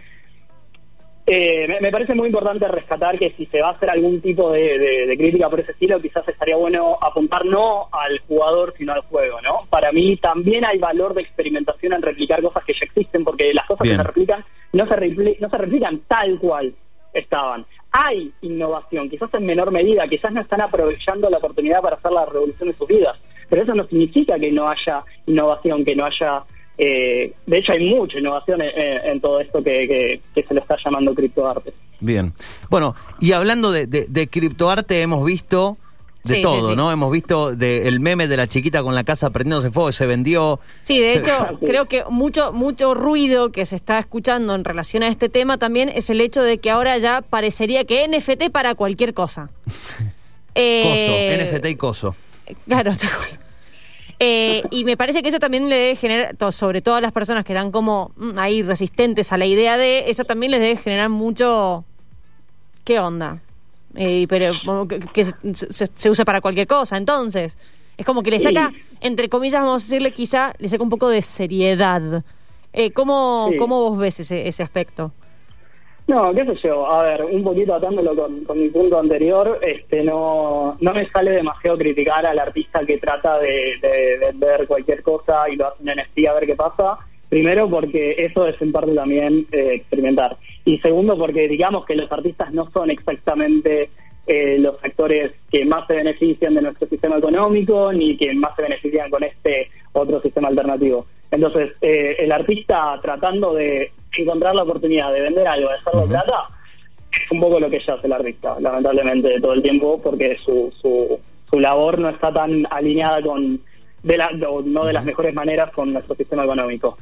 Eh, 1.32 1.78
me, 1.80 1.92
parece 1.92 2.16
muy 2.16 2.26
importante 2.26 2.68
rescatar 2.68 3.20
que 3.20 3.36
si 3.38 3.46
se 3.46 3.62
va 3.62 3.68
a 3.68 3.72
hacer 3.74 3.92
algún 3.92 4.20
tipo 4.20 4.52
de, 4.52 5.16
crítica 5.16 5.48
por 5.48 5.60
ese 5.60 5.74
estilo, 5.74 6.02
quizás 6.02 6.28
estaría 6.28 6.56
bueno 6.56 6.98
apuntar 7.00 7.46
no 7.46 7.88
al 7.92 8.18
jugador, 8.28 8.74
sino 8.76 8.94
al 8.94 9.02
juego, 9.02 9.40
¿no? 9.42 9.68
Para 9.70 9.92
mí 9.92 10.18
también 10.18 10.66
hay 10.66 10.80
valor 10.80 11.14
de 11.14 11.22
experimentación 11.22 11.94
en 11.94 12.02
replicar 12.02 12.42
cosas 12.42 12.64
que 12.66 12.74
ya 12.74 12.80
existen, 12.82 13.24
porque 13.24 13.54
las 13.54 13.68
cosas 13.68 13.88
que 13.88 13.96
se 13.96 14.04
replican 14.04 14.44
no 14.74 14.88
se, 14.88 15.38
no 15.40 15.50
se 15.50 15.58
replican 15.58 16.00
tal 16.08 16.40
cual 16.40 16.74
estaban. 17.14 17.64
Hay 17.92 18.34
innovación, 18.42 19.08
quizás 19.08 19.32
en 19.36 19.46
menor 19.46 19.70
medida, 19.70 20.08
quizás 20.08 20.32
no 20.32 20.42
están 20.42 20.62
aprovechando 20.62 21.30
la 21.30 21.38
oportunidad 21.38 21.84
para 21.84 21.98
hacer 21.98 22.12
la 22.12 22.26
revolución 22.26 22.70
de 22.70 22.76
sus 22.76 22.88
vidas, 22.88 23.20
pero 23.48 23.62
eso 23.62 23.76
no 23.76 23.86
significa 23.86 24.40
que 24.40 24.52
no 24.52 24.68
haya 24.68 25.04
innovación, 25.28 25.86
que 25.86 25.96
no 25.96 26.06
haya 26.06 26.44
eh, 26.82 27.34
de 27.46 27.58
hecho, 27.58 27.74
hay 27.74 27.94
mucha 27.94 28.18
innovación 28.18 28.62
en, 28.62 29.20
todo 29.20 29.42
esto 29.42 29.62
que, 29.62 30.22
se 30.34 30.54
lo 30.54 30.62
está 30.62 30.78
llamando 30.84 31.14
criptoarte. 31.14 31.74
Bien. 32.00 32.34
Bueno, 32.70 32.96
y 33.20 33.34
hablando 33.34 33.74
de, 33.74 33.86
de, 33.86 34.28
criptoarte, 34.28 35.02
hemos 35.02 35.26
visto 35.26 35.78
de 36.24 36.40
todo, 36.40 36.78
¿no? 36.78 36.90
Hemos 36.90 37.12
visto 37.12 37.54
de, 37.54 37.86
el 37.90 38.00
meme 38.00 38.30
de 38.30 38.38
la 38.38 38.48
chiquita 38.48 38.82
con 38.82 38.96
la 38.96 39.04
casa 39.04 39.30
prendiéndose 39.30 39.72
fuego, 39.72 39.92
se 39.92 40.06
vendió. 40.06 40.62
Sí, 40.84 41.00
de 41.00 41.16
hecho, 41.16 41.60
creo 41.60 41.86
que 41.86 42.06
mucho, 42.10 42.54
mucho 42.54 42.94
ruido 42.94 43.52
que 43.52 43.66
se 43.66 43.76
está 43.76 44.00
escuchando 44.00 44.56
en 44.56 44.64
relación 44.64 45.04
a 45.04 45.10
este 45.10 45.28
tema 45.28 45.58
también 45.58 45.90
es 45.90 46.10
el 46.10 46.22
hecho 46.22 46.42
de 46.44 46.60
que 46.60 46.70
ahora 46.70 46.98
ya 46.98 47.22
parecería 47.22 47.84
que 47.84 48.08
NFT 48.08 48.52
para 48.52 48.76
cualquier 48.76 49.14
cosa. 49.14 49.50
eh, 50.56 51.44
coso, 51.44 51.60
NFT 51.60 51.66
y 51.66 51.76
coso. 51.76 52.16
Claro, 52.66 52.94
te 52.98 53.08
eh, 54.20 54.64
y 54.70 54.84
me 54.84 54.98
parece 54.98 55.24
que 55.24 55.30
eso 55.30 55.40
también 55.40 55.70
le 55.70 55.76
debe 55.76 55.96
generar, 55.96 56.36
sobre 56.52 56.82
todo 56.82 56.96
a 56.96 57.02
las 57.02 57.14
personas 57.14 57.46
que 57.46 57.54
están 57.54 57.72
como 57.72 58.12
mm, 58.18 58.38
ahí 58.38 58.62
resistentes 58.62 59.32
a 59.32 59.38
la 59.38 59.46
idea 59.46 59.78
de, 59.78 60.10
eso 60.10 60.26
también 60.26 60.52
les 60.52 60.62
debe 60.62 60.78
generar 60.78 61.10
mucho... 61.10 61.86
¿Qué 62.84 63.00
onda? 63.00 63.42
Eh, 63.96 64.26
pero 64.28 64.88
que, 64.88 65.26
se, 65.26 66.10
usa 66.10 66.26
para 66.26 66.42
cualquier 66.42 66.68
cosa, 66.68 66.98
entonces. 66.98 67.58
Es 67.98 68.06
como 68.06 68.24
que 68.24 68.32
le 68.32 68.40
saca, 68.40 68.72
entre 69.02 69.30
comillas, 69.30 69.62
vamos 69.62 69.84
a 69.84 69.86
decirle 69.86 70.14
quizá, 70.14 70.54
le 70.58 70.70
saca 70.70 70.84
un 70.84 70.90
poco 70.90 71.10
de 71.10 71.22
seriedad. 71.22 72.24
Eh, 72.74 72.92
¿cómo, 72.92 73.52
¿Cómo 73.58 73.90
vos 73.90 73.98
ves 73.98 74.22
ese, 74.22 74.48
ese 74.48 74.64
aspecto? 74.64 75.12
No, 76.10 76.34
qué 76.34 76.44
sé 76.44 76.56
yo, 76.64 76.88
a 76.88 77.04
ver, 77.04 77.24
un 77.24 77.44
poquito 77.44 77.76
atándolo 77.76 78.16
con, 78.16 78.60
mi 78.60 78.70
punto 78.70 78.98
anterior, 78.98 79.60
este 79.62 80.04
no, 80.04 80.76
no 80.82 80.92
me 80.92 81.08
sale 81.12 81.30
demasiado 81.30 81.78
criticar 81.78 82.26
al 82.26 82.40
artista 82.40 82.84
que 82.84 82.98
trata 82.98 83.38
de, 83.38 83.78
de 83.80 84.18
vender 84.18 84.66
cualquier 84.66 85.04
cosa 85.04 85.48
y 85.48 85.56
lo 85.56 85.68
hace 85.68 85.84
en 85.84 86.00
NFT 86.00 86.28
a 86.28 86.34
ver 86.34 86.48
qué 86.48 86.56
pasa. 86.56 86.98
Primero 87.30 87.70
porque 87.70 88.16
eso 88.18 88.48
es 88.48 88.60
en 88.60 88.72
parte 88.72 88.96
también 88.96 89.46
eh, 89.52 89.74
experimentar. 89.74 90.36
Y 90.66 90.80
segundo 90.80 91.16
porque 91.16 91.48
digamos 91.48 91.86
que 91.86 91.96
los 91.96 92.12
artistas 92.12 92.52
no 92.54 92.72
son 92.72 92.90
exactamente 92.90 93.92
eh, 94.26 94.58
los 94.58 94.84
actores 94.84 95.34
que 95.52 95.64
más 95.64 95.86
se 95.86 95.94
benefician 95.94 96.56
de 96.56 96.64
nuestro 96.64 96.88
sistema 96.88 97.18
económico 97.20 97.94
ni 97.94 98.18
que 98.18 98.34
más 98.34 98.56
se 98.56 98.64
benefician 98.64 99.12
con 99.12 99.24
este 99.24 99.70
otro 99.94 100.20
sistema 100.24 100.48
alternativo. 100.48 101.06
Entonces, 101.30 101.74
eh, 101.82 102.16
el 102.18 102.32
artista 102.32 103.00
tratando 103.00 103.54
de 103.54 103.92
encontrar 104.18 104.56
la 104.56 104.64
oportunidad 104.64 105.14
de 105.14 105.22
vender 105.22 105.48
algo, 105.48 105.70
de 105.70 105.76
hacerlo 105.76 106.06
plata, 106.06 106.50
es 107.12 107.32
un 107.32 107.40
poco 107.40 107.60
lo 107.60 107.70
que 107.70 107.80
ya 107.86 107.94
hace 107.94 108.08
el 108.08 108.14
artista, 108.14 108.58
lamentablemente, 108.60 109.40
todo 109.40 109.54
el 109.54 109.62
tiempo, 109.62 110.00
porque 110.02 110.38
su, 110.44 110.72
su, 110.82 111.20
su 111.50 111.60
labor 111.60 112.00
no 112.00 112.10
está 112.10 112.32
tan 112.32 112.68
alineada 112.70 113.22
con, 113.22 113.60
de 114.04 114.18
la, 114.18 114.30
no 114.32 114.86
de 114.86 114.94
las 114.94 115.06
mejores 115.06 115.34
maneras 115.34 115.72
con 115.72 115.94
nuestro 115.94 116.16
sistema 116.16 116.44
económico. 116.44 116.98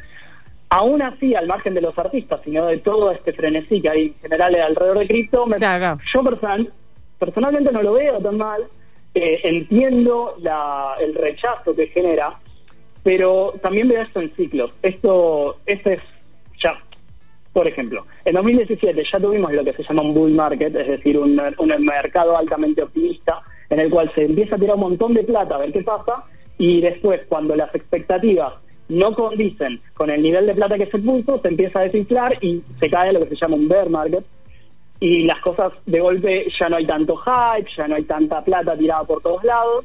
Aún 0.69 1.01
así, 1.01 1.33
al 1.33 1.47
margen 1.47 1.73
de 1.73 1.81
los 1.81 1.97
artistas, 1.97 2.41
sino 2.43 2.65
de 2.65 2.77
todo 2.79 3.11
este 3.11 3.31
frenesí 3.31 3.81
que 3.81 3.89
hay 3.89 4.05
en 4.07 4.15
general 4.21 4.55
alrededor 4.55 4.99
de 4.99 5.07
cripto, 5.07 5.45
yo 6.13 6.23
personal, 6.23 6.73
personalmente 7.17 7.71
no 7.71 7.81
lo 7.81 7.93
veo 7.93 8.19
tan 8.19 8.37
mal, 8.37 8.63
eh, 9.13 9.39
entiendo 9.43 10.35
la, 10.41 10.95
el 10.99 11.15
rechazo 11.15 11.73
que 11.73 11.87
genera, 11.87 12.37
pero 13.01 13.53
también 13.61 13.87
veo 13.87 14.01
esto 14.01 14.19
en 14.19 14.35
ciclos. 14.35 14.71
Esto, 14.81 15.57
este 15.65 15.93
es 15.93 16.01
por 17.57 17.67
ejemplo, 17.67 18.05
en 18.23 18.35
2017 18.35 19.03
ya 19.11 19.19
tuvimos 19.19 19.51
lo 19.51 19.63
que 19.63 19.73
se 19.73 19.81
llama 19.81 20.03
un 20.03 20.13
bull 20.13 20.31
market, 20.31 20.75
es 20.75 20.87
decir, 20.89 21.17
un, 21.17 21.41
un 21.57 21.85
mercado 21.85 22.37
altamente 22.37 22.83
optimista, 22.83 23.41
en 23.71 23.79
el 23.79 23.89
cual 23.89 24.11
se 24.13 24.25
empieza 24.25 24.57
a 24.57 24.59
tirar 24.59 24.75
un 24.75 24.81
montón 24.81 25.15
de 25.15 25.23
plata 25.23 25.55
a 25.55 25.57
ver 25.57 25.71
qué 25.71 25.81
pasa, 25.81 26.23
y 26.59 26.81
después 26.81 27.21
cuando 27.27 27.55
las 27.55 27.73
expectativas 27.73 28.53
no 28.89 29.11
condicen 29.15 29.81
con 29.95 30.11
el 30.11 30.21
nivel 30.21 30.45
de 30.45 30.53
plata 30.53 30.77
que 30.77 30.85
se 30.85 30.99
puso, 30.99 31.41
se 31.41 31.47
empieza 31.47 31.79
a 31.79 31.81
desinflar 31.85 32.37
y 32.41 32.61
se 32.79 32.91
cae 32.91 33.11
lo 33.11 33.21
que 33.21 33.29
se 33.29 33.35
llama 33.37 33.55
un 33.55 33.67
bear 33.67 33.89
market. 33.89 34.23
Y 34.99 35.23
las 35.23 35.39
cosas 35.39 35.73
de 35.87 35.99
golpe 35.99 36.45
ya 36.59 36.69
no 36.69 36.75
hay 36.75 36.85
tanto 36.85 37.17
hype, 37.17 37.71
ya 37.75 37.87
no 37.87 37.95
hay 37.95 38.03
tanta 38.03 38.43
plata 38.43 38.77
tirada 38.77 39.03
por 39.03 39.19
todos 39.23 39.43
lados, 39.43 39.83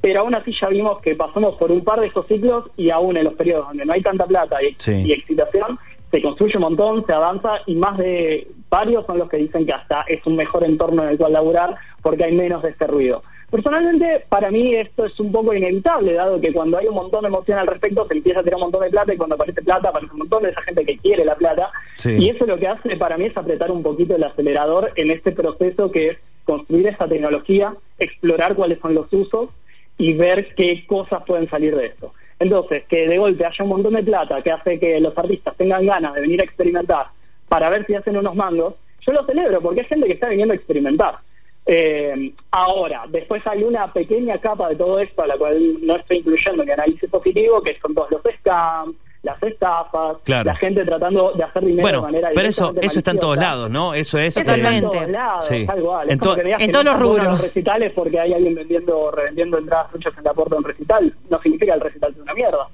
pero 0.00 0.20
aún 0.20 0.36
así 0.36 0.52
ya 0.52 0.68
vimos 0.68 1.00
que 1.00 1.16
pasamos 1.16 1.56
por 1.56 1.72
un 1.72 1.82
par 1.82 1.98
de 1.98 2.06
estos 2.06 2.28
ciclos 2.28 2.66
y 2.76 2.90
aún 2.90 3.16
en 3.16 3.24
los 3.24 3.34
periodos 3.34 3.66
donde 3.66 3.84
no 3.84 3.94
hay 3.94 4.00
tanta 4.00 4.26
plata 4.26 4.58
y, 4.62 4.76
y 4.92 5.12
excitación, 5.12 5.76
se 6.10 6.22
construye 6.22 6.56
un 6.56 6.62
montón, 6.62 7.06
se 7.06 7.12
avanza 7.12 7.60
y 7.66 7.74
más 7.74 7.96
de 7.98 8.48
varios 8.68 9.06
son 9.06 9.18
los 9.18 9.28
que 9.28 9.36
dicen 9.36 9.66
que 9.66 9.72
hasta 9.72 10.02
es 10.02 10.24
un 10.26 10.36
mejor 10.36 10.64
entorno 10.64 11.02
en 11.04 11.10
el 11.10 11.18
cual 11.18 11.32
laburar 11.32 11.76
porque 12.02 12.24
hay 12.24 12.34
menos 12.34 12.62
de 12.62 12.70
este 12.70 12.86
ruido. 12.86 13.22
Personalmente, 13.50 14.24
para 14.28 14.50
mí 14.52 14.74
esto 14.74 15.04
es 15.06 15.18
un 15.18 15.32
poco 15.32 15.52
inevitable, 15.52 16.12
dado 16.12 16.40
que 16.40 16.52
cuando 16.52 16.78
hay 16.78 16.86
un 16.86 16.94
montón 16.94 17.22
de 17.22 17.28
emoción 17.28 17.58
al 17.58 17.66
respecto 17.66 18.06
se 18.06 18.14
empieza 18.14 18.40
a 18.40 18.42
tirar 18.44 18.56
un 18.56 18.62
montón 18.62 18.82
de 18.82 18.90
plata 18.90 19.12
y 19.12 19.16
cuando 19.16 19.34
aparece 19.34 19.62
plata 19.62 19.88
aparece 19.88 20.12
un 20.12 20.20
montón 20.20 20.44
de 20.44 20.50
esa 20.50 20.62
gente 20.62 20.84
que 20.84 20.98
quiere 20.98 21.24
la 21.24 21.34
plata. 21.34 21.70
Y 22.04 22.28
eso 22.28 22.46
lo 22.46 22.58
que 22.58 22.68
hace 22.68 22.96
para 22.96 23.18
mí 23.18 23.26
es 23.26 23.36
apretar 23.36 23.72
un 23.72 23.82
poquito 23.82 24.14
el 24.14 24.22
acelerador 24.22 24.92
en 24.94 25.10
este 25.10 25.32
proceso 25.32 25.90
que 25.90 26.08
es 26.10 26.18
construir 26.44 26.86
esta 26.86 27.08
tecnología, 27.08 27.74
explorar 27.98 28.54
cuáles 28.54 28.78
son 28.78 28.94
los 28.94 29.12
usos 29.12 29.50
y 29.98 30.12
ver 30.12 30.54
qué 30.54 30.84
cosas 30.86 31.22
pueden 31.26 31.50
salir 31.50 31.76
de 31.76 31.86
esto. 31.86 32.12
Entonces, 32.40 32.84
que 32.88 33.06
de 33.06 33.18
golpe 33.18 33.44
haya 33.44 33.64
un 33.64 33.70
montón 33.70 33.94
de 33.94 34.02
plata 34.02 34.42
que 34.42 34.50
hace 34.50 34.80
que 34.80 34.98
los 34.98 35.16
artistas 35.16 35.54
tengan 35.56 35.84
ganas 35.84 36.14
de 36.14 36.22
venir 36.22 36.40
a 36.40 36.44
experimentar 36.44 37.06
para 37.48 37.68
ver 37.68 37.84
si 37.86 37.94
hacen 37.94 38.16
unos 38.16 38.34
mangos, 38.34 38.74
yo 39.02 39.12
lo 39.12 39.24
celebro 39.26 39.60
porque 39.60 39.80
hay 39.80 39.86
gente 39.86 40.06
que 40.06 40.14
está 40.14 40.28
viniendo 40.28 40.52
a 40.52 40.56
experimentar. 40.56 41.16
Eh, 41.66 42.32
ahora, 42.50 43.04
después 43.08 43.46
hay 43.46 43.62
una 43.62 43.92
pequeña 43.92 44.38
capa 44.38 44.70
de 44.70 44.76
todo 44.76 44.98
esto 44.98 45.22
a 45.22 45.26
la 45.26 45.36
cual 45.36 45.86
no 45.86 45.96
estoy 45.96 46.18
incluyendo 46.18 46.64
que 46.64 46.72
análisis 46.72 47.10
positivo, 47.10 47.62
que 47.62 47.78
son 47.78 47.94
todos 47.94 48.10
los 48.10 48.22
scams, 48.38 48.96
las 49.22 49.42
estafas, 49.42 50.16
la 50.26 50.54
gente 50.56 50.84
tratando 50.84 51.32
de 51.32 51.44
hacer 51.44 51.64
dinero 51.64 51.98
de 51.98 52.02
manera 52.02 52.30
pero 52.34 52.48
eso 52.48 52.74
eso 52.80 52.98
está 52.98 53.10
en 53.10 53.18
todos 53.18 53.36
lados, 53.36 53.70
¿no? 53.70 53.92
Eso 53.92 54.18
es 54.18 54.34
Totalmente. 54.34 54.78
en 54.78 54.82
todos 54.90 55.08
lados, 55.10 55.50
en, 55.50 56.18
todos 56.70 56.84
los 56.84 56.98
rubros. 56.98 57.24
Los 57.26 57.42
recitales 57.42 57.92
porque 57.94 58.18
hay 58.18 58.32
alguien 58.32 58.54
vendiendo 58.54 59.10
revendiendo 59.10 59.58
entradas 59.58 59.92
muchas 59.92 60.16
en 60.16 60.24
la 60.24 60.32
puerta 60.32 60.54
de 60.54 60.58
un 60.58 60.64
recital, 60.64 61.14
no 61.28 61.42
significa 61.42 61.74
el 61.74 61.80
recital 61.80 62.12
es 62.12 62.18
una 62.18 62.34
mierda. 62.34 62.68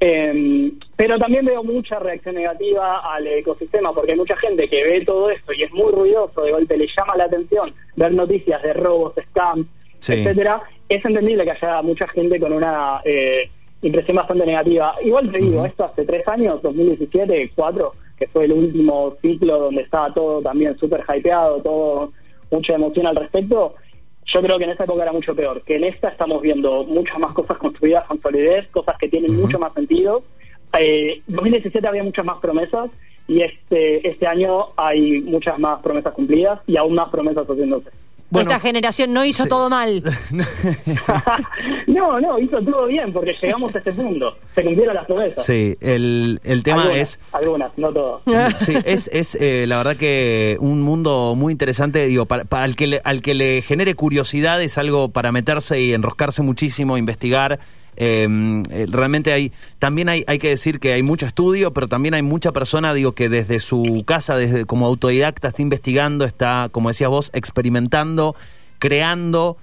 Eh, 0.00 0.72
pero 0.94 1.18
también 1.18 1.44
veo 1.44 1.64
mucha 1.64 1.98
reacción 1.98 2.36
negativa 2.36 2.98
al 3.12 3.26
ecosistema 3.26 3.92
porque 3.92 4.12
hay 4.12 4.18
mucha 4.18 4.36
gente 4.36 4.68
que 4.68 4.84
ve 4.84 5.04
todo 5.04 5.28
esto 5.30 5.52
y 5.52 5.64
es 5.64 5.72
muy 5.72 5.90
ruidoso, 5.90 6.42
de 6.42 6.52
golpe 6.52 6.76
le 6.76 6.86
llama 6.96 7.16
la 7.16 7.24
atención 7.24 7.74
ver 7.96 8.12
noticias 8.12 8.62
de 8.62 8.74
robos, 8.74 9.14
scams, 9.30 9.66
etcétera. 10.00 10.62
Es 10.88 11.04
entendible 11.04 11.44
que 11.44 11.50
haya 11.50 11.82
mucha 11.82 12.06
gente 12.08 12.38
con 12.38 12.52
una 12.52 13.00
eh, 13.04 13.50
impresión 13.82 14.16
bastante 14.16 14.46
negativa. 14.46 14.94
Igual 15.04 15.30
te 15.30 15.38
digo, 15.38 15.64
esto 15.64 15.84
hace 15.84 16.04
tres 16.04 16.26
años, 16.28 16.62
2017, 16.62 17.52
cuatro, 17.54 17.94
que 18.18 18.26
fue 18.28 18.44
el 18.44 18.52
último 18.52 19.16
ciclo 19.22 19.58
donde 19.58 19.82
estaba 19.82 20.12
todo 20.12 20.42
también 20.42 20.76
súper 20.78 21.04
hypeado, 21.08 21.62
todo 21.62 22.12
mucha 22.50 22.74
emoción 22.74 23.06
al 23.06 23.16
respecto 23.16 23.74
yo 24.32 24.42
creo 24.42 24.58
que 24.58 24.64
en 24.64 24.70
esa 24.70 24.84
época 24.84 25.02
era 25.02 25.12
mucho 25.12 25.34
peor, 25.34 25.62
que 25.62 25.76
en 25.76 25.84
esta 25.84 26.08
estamos 26.08 26.42
viendo 26.42 26.84
muchas 26.84 27.18
más 27.18 27.32
cosas 27.32 27.56
construidas 27.56 28.04
con 28.06 28.20
solidez, 28.20 28.68
cosas 28.68 28.96
que 28.98 29.08
tienen 29.08 29.34
mucho 29.34 29.58
más 29.58 29.72
sentido. 29.72 30.22
Eh, 30.78 31.22
2017 31.28 31.86
había 31.88 32.02
muchas 32.02 32.26
más 32.26 32.38
promesas 32.38 32.90
y 33.26 33.40
este, 33.40 34.06
este 34.06 34.26
año 34.26 34.68
hay 34.76 35.22
muchas 35.22 35.58
más 35.58 35.80
promesas 35.80 36.12
cumplidas 36.12 36.60
y 36.66 36.76
aún 36.76 36.94
más 36.94 37.08
promesas 37.08 37.46
haciéndose. 37.46 37.90
Esta 38.34 38.58
generación 38.58 39.12
no 39.12 39.24
hizo 39.24 39.46
todo 39.46 39.70
mal. 39.70 40.02
no, 41.86 42.20
no, 42.20 42.38
hizo 42.38 42.60
todo 42.62 42.86
bien 42.86 43.12
porque 43.12 43.34
llegamos 43.40 43.74
a 43.74 43.78
este 43.78 43.92
punto. 43.92 44.36
Se 44.54 44.62
cumplieron 44.62 44.94
las 44.94 45.06
promesas. 45.06 45.44
Sí, 45.44 45.76
el, 45.80 46.38
el 46.44 46.62
tema 46.62 46.92
es... 46.94 47.18
Algunas, 47.32 47.76
no 47.78 47.92
todas. 47.92 48.22
Sí, 48.60 48.74
es, 48.84 49.08
es 49.12 49.36
eh, 49.40 49.64
la 49.66 49.78
verdad 49.78 49.96
que 49.96 50.56
un 50.60 50.82
mundo 50.82 51.34
muy 51.36 51.52
interesante, 51.52 52.06
digo, 52.06 52.26
para, 52.26 52.44
para 52.44 52.66
el 52.66 52.76
que 52.76 53.00
al 53.02 53.22
que 53.22 53.34
le 53.34 53.62
genere 53.62 53.94
curiosidad 53.94 54.60
es 54.62 54.76
algo 54.78 55.08
para 55.08 55.32
meterse 55.32 55.80
y 55.80 55.94
enroscarse 55.94 56.42
muchísimo, 56.42 56.98
investigar 56.98 57.60
eh, 58.00 58.86
realmente 58.88 59.32
hay, 59.32 59.52
también 59.80 60.08
hay, 60.08 60.24
hay 60.28 60.38
que 60.38 60.50
decir 60.50 60.78
que 60.78 60.92
hay 60.92 61.02
mucho 61.02 61.26
estudio, 61.26 61.72
pero 61.72 61.88
también 61.88 62.14
hay 62.14 62.22
mucha 62.22 62.52
persona, 62.52 62.94
digo, 62.94 63.12
que 63.12 63.28
desde 63.28 63.58
su 63.58 64.04
casa, 64.06 64.36
desde 64.36 64.66
como 64.66 64.86
autodidacta, 64.86 65.48
está 65.48 65.62
investigando, 65.62 66.24
está, 66.24 66.68
como 66.70 66.90
decías 66.90 67.10
vos, 67.10 67.30
experimentando, 67.34 68.36
creando. 68.78 69.56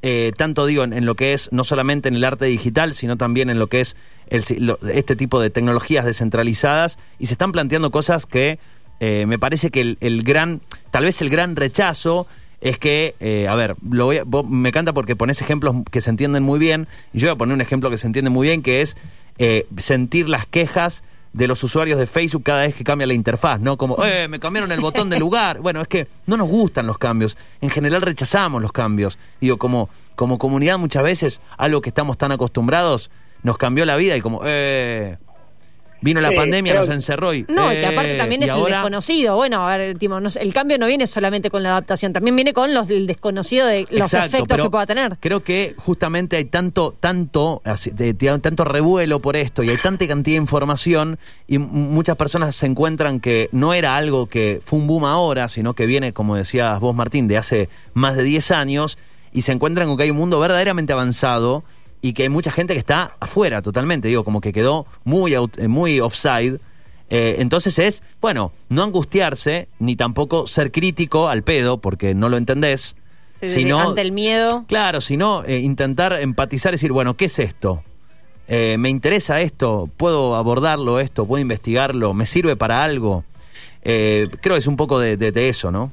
Eh, 0.00 0.32
tanto 0.36 0.64
digo 0.66 0.82
en, 0.84 1.04
lo 1.04 1.14
que 1.14 1.34
es 1.34 1.50
no 1.52 1.64
solamente 1.64 2.08
en 2.08 2.16
el 2.16 2.24
arte 2.24 2.46
digital, 2.46 2.94
sino 2.94 3.16
también 3.16 3.50
en 3.50 3.58
lo 3.58 3.68
que 3.68 3.80
es 3.80 3.94
este 4.28 5.14
tipo 5.14 5.38
de 5.38 5.50
tecnologías 5.50 6.06
descentralizadas 6.06 6.98
y 7.18 7.26
se 7.26 7.34
están 7.34 7.52
planteando 7.52 7.90
cosas 7.90 8.24
que 8.24 8.58
eh, 9.00 9.26
me 9.26 9.38
parece 9.38 9.70
que 9.70 9.82
el, 9.82 9.98
el, 10.00 10.22
gran, 10.22 10.62
tal 10.90 11.04
vez 11.04 11.20
el 11.20 11.28
gran 11.28 11.54
rechazo 11.54 12.26
es 12.62 12.78
que, 12.78 13.16
eh, 13.20 13.48
a 13.48 13.54
ver, 13.56 13.74
lo 13.90 14.06
voy 14.06 14.20
me 14.48 14.70
encanta 14.70 14.92
porque 14.94 15.16
pones 15.16 15.42
ejemplos 15.42 15.74
que 15.90 16.00
se 16.00 16.10
entienden 16.10 16.44
muy 16.44 16.58
bien, 16.58 16.86
y 17.12 17.18
yo 17.18 17.28
voy 17.28 17.34
a 17.34 17.36
poner 17.36 17.54
un 17.54 17.60
ejemplo 17.60 17.90
que 17.90 17.98
se 17.98 18.06
entiende 18.06 18.30
muy 18.30 18.46
bien, 18.46 18.62
que 18.62 18.80
es 18.80 18.96
eh, 19.38 19.66
sentir 19.76 20.28
las 20.28 20.46
quejas 20.46 21.02
de 21.32 21.48
los 21.48 21.64
usuarios 21.64 21.98
de 21.98 22.06
Facebook 22.06 22.44
cada 22.44 22.60
vez 22.60 22.74
que 22.74 22.84
cambia 22.84 23.06
la 23.06 23.14
interfaz, 23.14 23.60
¿no? 23.60 23.76
Como, 23.76 23.96
eh, 24.04 24.28
me 24.28 24.38
cambiaron 24.38 24.70
el 24.70 24.80
botón 24.80 25.10
de 25.10 25.18
lugar. 25.18 25.60
Bueno, 25.60 25.80
es 25.80 25.88
que 25.88 26.06
no 26.26 26.36
nos 26.36 26.48
gustan 26.48 26.86
los 26.86 26.98
cambios. 26.98 27.36
En 27.60 27.70
general 27.70 28.02
rechazamos 28.02 28.62
los 28.62 28.70
cambios. 28.70 29.18
Digo, 29.40 29.56
como, 29.56 29.88
como 30.14 30.38
comunidad 30.38 30.78
muchas 30.78 31.02
veces, 31.02 31.40
algo 31.56 31.80
que 31.80 31.88
estamos 31.88 32.18
tan 32.18 32.32
acostumbrados, 32.32 33.10
nos 33.42 33.56
cambió 33.56 33.84
la 33.86 33.96
vida 33.96 34.16
y 34.16 34.20
como, 34.20 34.42
eh, 34.44 35.16
Vino 36.02 36.20
la 36.20 36.32
pandemia, 36.32 36.74
nos 36.74 36.88
encerró 36.88 37.32
y. 37.32 37.46
No, 37.48 37.72
y 37.72 37.76
que 37.76 37.86
aparte 37.86 38.18
también 38.18 38.42
es 38.42 38.50
el 38.50 38.64
desconocido. 38.64 39.36
Bueno, 39.36 39.66
a 39.66 39.76
ver, 39.76 39.96
el 40.00 40.52
cambio 40.52 40.78
no 40.78 40.86
viene 40.86 41.06
solamente 41.06 41.50
con 41.50 41.62
la 41.62 41.70
adaptación, 41.70 42.12
también 42.12 42.36
viene 42.36 42.52
con 42.52 42.74
los, 42.74 42.90
el 42.90 43.06
desconocido 43.06 43.66
de 43.66 43.86
los 43.90 44.12
efectos 44.12 44.58
que 44.58 44.70
pueda 44.70 44.86
tener. 44.86 45.16
Creo 45.20 45.42
que 45.42 45.74
justamente 45.78 46.36
hay 46.36 46.44
tanto, 46.44 46.94
tanto, 46.98 47.62
tanto 48.42 48.64
revuelo 48.64 49.20
por 49.20 49.36
esto 49.36 49.62
y 49.62 49.70
hay 49.70 49.78
tanta 49.78 50.06
cantidad 50.06 50.34
de 50.34 50.42
información 50.42 51.18
y 51.46 51.58
muchas 51.58 52.16
personas 52.16 52.56
se 52.56 52.66
encuentran 52.66 53.20
que 53.20 53.48
no 53.52 53.74
era 53.74 53.96
algo 53.96 54.26
que 54.26 54.60
fue 54.64 54.78
un 54.78 54.86
boom 54.86 55.04
ahora, 55.04 55.48
sino 55.48 55.74
que 55.74 55.86
viene, 55.86 56.12
como 56.12 56.36
decías 56.36 56.80
vos, 56.80 56.94
Martín, 56.94 57.28
de 57.28 57.38
hace 57.38 57.68
más 57.94 58.16
de 58.16 58.22
10 58.24 58.50
años 58.50 58.98
y 59.32 59.42
se 59.42 59.52
encuentran 59.52 59.88
con 59.88 59.96
que 59.96 60.04
hay 60.04 60.10
un 60.10 60.16
mundo 60.16 60.38
verdaderamente 60.40 60.92
avanzado 60.92 61.64
y 62.02 62.12
que 62.12 62.24
hay 62.24 62.28
mucha 62.28 62.50
gente 62.52 62.74
que 62.74 62.78
está 62.80 63.16
afuera 63.20 63.62
totalmente, 63.62 64.08
digo, 64.08 64.24
como 64.24 64.40
que 64.40 64.52
quedó 64.52 64.86
muy, 65.04 65.34
eh, 65.34 65.68
muy 65.68 66.00
offside. 66.00 66.58
Eh, 67.10 67.36
entonces 67.38 67.78
es, 67.78 68.02
bueno, 68.20 68.52
no 68.68 68.82
angustiarse, 68.82 69.68
ni 69.78 69.96
tampoco 69.96 70.46
ser 70.46 70.72
crítico 70.72 71.28
al 71.28 71.42
pedo, 71.42 71.78
porque 71.78 72.14
no 72.14 72.28
lo 72.28 72.36
entendés. 72.36 72.96
sino, 73.46 73.80
ante 73.80 74.00
el 74.02 74.12
miedo. 74.12 74.64
Claro, 74.68 75.00
sino 75.00 75.44
eh, 75.44 75.58
intentar 75.60 76.12
empatizar 76.20 76.72
y 76.72 76.76
decir, 76.76 76.92
bueno, 76.92 77.14
¿qué 77.14 77.24
es 77.26 77.38
esto? 77.38 77.82
¿Me 78.48 78.90
interesa 78.90 79.40
esto? 79.40 79.88
¿Puedo 79.96 80.36
abordarlo 80.36 81.00
esto? 81.00 81.24
¿Puedo 81.26 81.40
investigarlo? 81.40 82.12
¿Me 82.12 82.26
sirve 82.26 82.54
para 82.54 82.82
algo? 82.84 83.24
Creo 83.82 84.28
que 84.40 84.56
es 84.56 84.66
un 84.66 84.76
poco 84.76 84.98
de, 85.00 85.16
de- 85.16 85.32
de 85.32 85.48
eso, 85.48 85.70
¿no? 85.70 85.90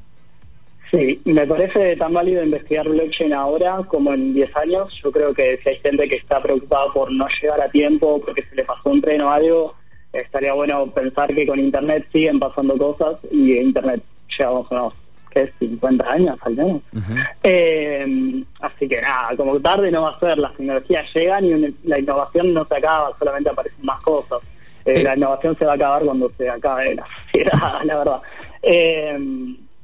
Sí, 0.91 1.21
me 1.25 1.45
parece 1.45 1.95
tan 1.97 2.13
válido 2.13 2.43
investigar 2.43 2.89
blockchain 2.89 3.33
ahora 3.33 3.77
como 3.87 4.13
en 4.13 4.33
10 4.33 4.55
años. 4.57 4.99
Yo 5.03 5.11
creo 5.11 5.33
que 5.33 5.59
si 5.61 5.69
hay 5.69 5.77
gente 5.77 6.09
que 6.09 6.15
está 6.15 6.41
preocupada 6.41 6.91
por 6.93 7.11
no 7.11 7.27
llegar 7.41 7.61
a 7.61 7.69
tiempo 7.69 8.19
porque 8.25 8.43
se 8.43 8.55
le 8.55 8.63
pasó 8.63 8.89
un 8.89 9.01
tren 9.01 9.21
o 9.21 9.29
algo, 9.29 9.75
estaría 10.13 10.53
bueno 10.53 10.87
pensar 10.87 11.33
que 11.33 11.45
con 11.45 11.59
Internet 11.59 12.07
siguen 12.11 12.39
pasando 12.39 12.75
cosas 12.77 13.17
y 13.31 13.57
Internet 13.57 14.01
llevamos 14.35 14.71
unos, 14.71 14.93
¿qué? 15.29 15.51
50 15.59 16.11
años 16.11 16.39
al 16.41 16.55
menos. 16.55 16.81
Eh, 17.43 18.43
así 18.61 18.87
que 18.87 18.99
nada, 18.99 19.35
como 19.37 19.59
tarde 19.59 19.91
no 19.91 20.03
va 20.03 20.09
a 20.09 20.19
ser, 20.19 20.39
las 20.39 20.55
tecnologías 20.55 21.05
llegan 21.13 21.45
y 21.45 21.75
la 21.83 21.99
innovación 21.99 22.51
no 22.53 22.65
se 22.65 22.75
acaba, 22.77 23.15
solamente 23.19 23.49
aparecen 23.49 23.85
más 23.85 24.01
cosas. 24.01 24.41
Eh, 24.85 24.99
Eh. 24.99 25.03
La 25.03 25.15
innovación 25.15 25.55
se 25.57 25.65
va 25.65 25.73
a 25.73 25.75
acabar 25.75 26.03
cuando 26.03 26.31
se 26.37 26.49
acabe 26.49 26.95
la 26.95 27.05
sociedad, 27.25 27.83
la 27.83 27.97
verdad. 27.97 28.21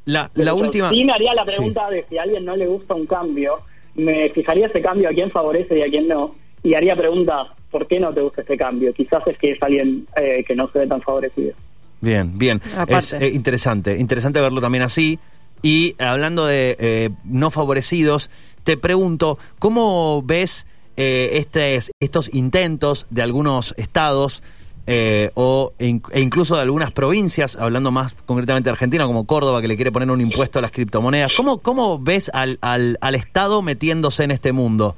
La, 0.06 0.30
la 0.36 0.54
última... 0.54 0.90
Sí, 0.92 1.04
me 1.04 1.14
haría 1.14 1.34
la 1.34 1.44
Sí. 1.46 1.56
pregunta 1.56 1.90
de 1.90 2.06
si 2.10 2.18
a 2.18 2.24
alguien 2.24 2.46
no 2.46 2.56
le 2.56 2.68
gusta 2.68 2.94
un 2.94 3.06
cambio, 3.06 3.56
me 3.96 4.30
fijaría 4.30 4.68
ese 4.68 4.82
cambio 4.82 5.10
a 5.10 5.14
quién 5.14 5.32
favorece 5.32 5.78
y 5.80 5.82
a 5.82 5.90
quién 5.90 6.08
no, 6.08 6.36
y 6.64 6.74
haría 6.76 6.96
preguntas, 6.96 7.48
¿por 7.72 7.88
qué 7.88 8.00
no 8.00 8.14
te 8.14 8.22
gusta 8.22 8.42
este 8.42 8.58
cambio? 8.58 8.94
Quizás 8.94 9.26
es 9.28 9.38
que 9.38 9.52
es 9.52 9.62
alguien 9.64 10.08
eh, 10.16 10.44
que 10.48 10.56
no 10.56 10.70
se 10.72 10.80
ve 10.80 10.88
tan 10.88 11.02
favorecido. 11.02 11.54
Bien, 12.02 12.38
bien. 12.38 12.62
Aparte. 12.78 12.98
Es 12.98 13.14
eh, 13.14 13.30
interesante, 13.30 13.98
interesante 13.98 14.40
verlo 14.42 14.62
también 14.62 14.84
así. 14.84 15.18
Y 15.62 15.96
hablando 15.98 16.46
de 16.46 16.76
eh, 16.80 17.10
no 17.24 17.50
favorecidos, 17.50 18.30
te 18.64 18.78
pregunto, 18.78 19.40
¿cómo 19.60 20.22
ves 20.24 20.68
eh, 20.98 21.32
estes- 21.34 21.90
estos 22.00 22.32
intentos 22.34 23.08
de 23.10 23.22
algunos 23.24 23.74
estados 23.78 24.44
eh, 24.88 25.32
o 25.36 25.74
e 25.80 26.00
incluso 26.20 26.56
de 26.56 26.62
algunas 26.62 26.92
provincias, 26.92 27.56
hablando 27.56 27.92
más 27.92 28.14
concretamente 28.26 28.68
de 28.70 28.72
Argentina, 28.74 29.06
como 29.06 29.26
Córdoba, 29.26 29.62
que 29.62 29.68
le 29.68 29.76
quiere 29.76 29.92
poner 29.92 30.10
un 30.12 30.22
impuesto 30.22 30.60
a 30.60 30.62
las 30.62 30.72
criptomonedas? 30.72 31.34
¿Cómo, 31.36 31.60
cómo 31.60 32.00
ves 32.00 32.30
al, 32.34 32.58
al, 32.62 32.98
al 33.02 33.16
Estado 33.16 33.62
metiéndose 33.62 34.24
en 34.24 34.32
este 34.32 34.52
mundo? 34.52 34.96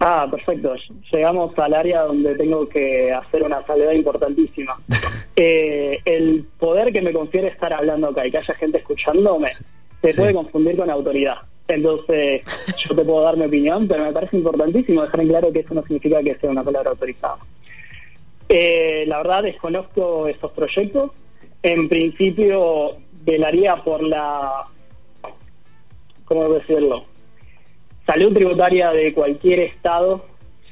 Ah, 0.00 0.26
perfecto. 0.30 0.74
Llegamos 1.12 1.56
al 1.58 1.72
área 1.72 2.02
donde 2.02 2.34
tengo 2.34 2.68
que 2.68 3.12
hacer 3.12 3.42
una 3.44 3.64
salvedad 3.66 3.92
importantísima. 3.92 4.76
Eh, 5.36 5.98
el 6.04 6.46
poder 6.60 6.92
que 6.92 7.02
me 7.02 7.12
confiere 7.12 7.48
estar 7.48 7.72
hablando 7.72 8.06
acá 8.06 8.24
y 8.24 8.30
que 8.30 8.38
haya 8.38 8.54
gente 8.54 8.78
escuchándome 8.78 9.50
se 10.00 10.12
Sí. 10.12 10.16
puede 10.20 10.32
confundir 10.32 10.76
con 10.76 10.88
autoridad. 10.90 11.38
Entonces, 11.66 12.42
yo 12.88 12.94
te 12.94 13.04
puedo 13.04 13.22
dar 13.24 13.36
mi 13.36 13.46
opinión, 13.46 13.88
pero 13.88 14.04
me 14.04 14.12
parece 14.12 14.36
importantísimo 14.36 15.02
dejar 15.02 15.20
en 15.22 15.28
claro 15.28 15.52
que 15.52 15.58
eso 15.58 15.74
no 15.74 15.82
significa 15.82 16.22
que 16.22 16.36
sea 16.36 16.50
una 16.50 16.62
palabra 16.62 16.90
autorizada. 16.90 17.38
Eh, 18.48 19.04
la 19.06 19.18
verdad, 19.18 19.42
desconozco 19.42 20.28
esos 20.28 20.50
proyectos. 20.52 21.10
En 21.62 21.88
principio, 21.88 22.96
velaría 23.24 23.76
por 23.76 24.02
la. 24.02 24.64
¿Cómo 26.24 26.48
decirlo? 26.50 27.04
salud 28.06 28.34
tributaria 28.34 28.90
de 28.92 29.14
cualquier 29.14 29.60
estado, 29.60 30.26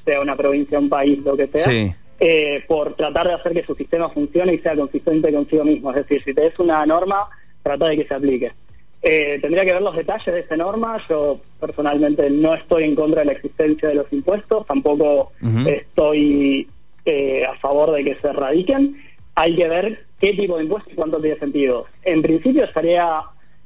sea 0.05 0.21
una 0.21 0.37
provincia, 0.37 0.79
un 0.79 0.91
país, 0.91 1.19
lo 1.25 1.35
que 1.35 1.47
sea, 1.47 1.63
Sí. 1.63 1.91
eh, 2.21 2.63
por 2.69 2.93
tratar 2.95 3.27
de 3.27 3.33
hacer 3.33 3.55
que 3.55 3.65
su 3.65 3.75
sistema 3.75 4.11
funcione 4.11 4.53
y 4.53 4.59
sea 4.59 4.77
consistente 4.77 5.33
consigo 5.33 5.65
mismo. 5.65 5.89
Es 5.91 5.97
decir, 5.97 6.23
si 6.25 6.35
te 6.35 6.43
des 6.43 6.59
una 6.59 6.85
norma, 6.85 7.29
trata 7.63 7.89
de 7.89 7.97
que 7.97 8.07
se 8.07 8.13
aplique. 8.15 8.53
Eh, 9.01 9.39
tendría 9.41 9.65
que 9.65 9.73
ver 9.73 9.81
los 9.81 9.97
detalles 9.97 10.27
de 10.27 10.41
esa 10.41 10.57
norma. 10.57 11.03
Yo 11.09 11.41
personalmente 11.59 12.29
no 12.29 12.55
estoy 12.55 12.85
en 12.85 12.95
contra 12.95 13.21
de 13.21 13.27
la 13.27 13.33
existencia 13.33 13.89
de 13.89 13.95
los 13.95 14.13
impuestos, 14.13 14.67
tampoco 14.67 15.33
estoy 15.67 16.69
eh, 17.05 17.45
a 17.45 17.57
favor 17.59 17.93
de 17.93 18.05
que 18.05 18.15
se 18.17 18.29
erradiquen. 18.29 18.97
Hay 19.35 19.57
que 19.57 19.69
ver 19.69 20.05
qué 20.21 20.35
tipo 20.35 20.57
de 20.57 20.65
impuestos 20.65 20.93
y 20.93 20.97
cuánto 20.97 21.21
tiene 21.21 21.39
sentido. 21.39 21.87
En 22.05 22.23
principio 22.23 22.65
estaría 22.65 23.23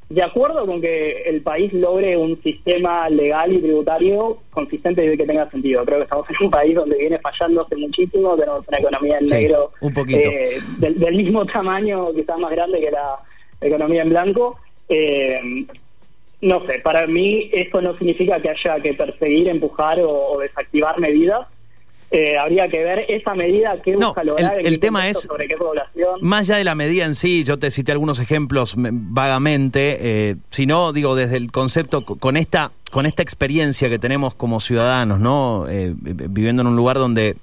de 0.08 0.22
acuerdo 0.22 0.64
con 0.66 0.80
que 0.80 1.22
el 1.26 1.42
país 1.42 1.72
logre 1.72 2.16
un 2.16 2.40
sistema 2.40 3.08
legal 3.10 3.52
y 3.52 3.58
tributario 3.58 4.38
consistente 4.50 5.04
y 5.12 5.16
que 5.16 5.26
tenga 5.26 5.50
sentido. 5.50 5.84
Creo 5.84 5.98
que 5.98 6.04
estamos 6.04 6.26
en 6.30 6.36
un 6.46 6.50
país 6.52 6.74
donde 6.76 6.96
viene 6.96 7.18
fallando 7.18 7.62
hace 7.62 7.74
muchísimo, 7.74 8.36
tenemos 8.36 8.62
una 8.68 8.78
economía 8.78 9.18
en 9.18 9.28
Sí, 9.28 9.34
negro 9.34 9.72
un 9.80 9.92
poquito. 9.92 10.28
eh, 10.30 10.50
del, 10.78 10.98
del 11.00 11.14
mismo 11.16 11.44
tamaño, 11.52 12.12
quizás 12.14 12.38
más 12.38 12.52
grande 12.52 12.80
que 12.80 12.90
la 12.92 13.16
economía 13.60 14.02
en 14.02 14.10
blanco. 14.10 14.58
Eh, 14.88 15.40
no 16.42 16.64
sé, 16.66 16.78
para 16.84 17.06
mí 17.08 17.50
eso 17.52 17.82
no 17.82 17.96
significa 17.98 18.40
que 18.40 18.50
haya 18.50 18.78
que 18.80 18.94
perseguir, 18.94 19.48
empujar 19.48 19.98
o, 20.00 20.10
o 20.34 20.38
desactivar 20.38 21.00
medidas. 21.00 21.48
Eh, 22.12 22.38
habría 22.38 22.68
que 22.68 22.84
ver 22.84 23.04
esa 23.08 23.34
medida 23.34 23.82
que 23.82 23.92
No, 23.96 24.08
busca 24.08 24.22
lograr, 24.22 24.60
el- 24.60 24.66
el 24.66 24.78
tema 24.78 25.08
es- 25.08 25.18
sobre 25.22 25.48
qué 25.48 25.56
población. 25.56 26.20
Más 26.20 26.48
allá 26.48 26.58
de 26.58 26.64
la 26.64 26.76
medida 26.76 27.04
en 27.04 27.16
sí, 27.16 27.42
yo 27.42 27.58
te 27.58 27.70
cité 27.72 27.90
algunos 27.92 28.20
ejemplos 28.20 28.76
me- 28.76 28.90
vagamente, 28.92 29.98
eh, 30.00 30.36
sino 30.50 30.92
digo 30.92 31.16
desde 31.16 31.36
el 31.36 31.50
concepto 31.50 32.02
co- 32.04 32.16
con 32.16 32.36
esta 32.36 32.70
con 32.92 33.04
esta 33.04 33.22
experiencia 33.22 33.90
que 33.90 33.98
tenemos 33.98 34.34
como 34.34 34.60
ciudadanos, 34.60 35.18
¿no? 35.18 35.66
Eh, 35.68 35.92
vi- 35.96 36.12
viviendo 36.28 36.62
en 36.62 36.68
un 36.68 36.76
lugar 36.76 36.96
donde 36.96 37.36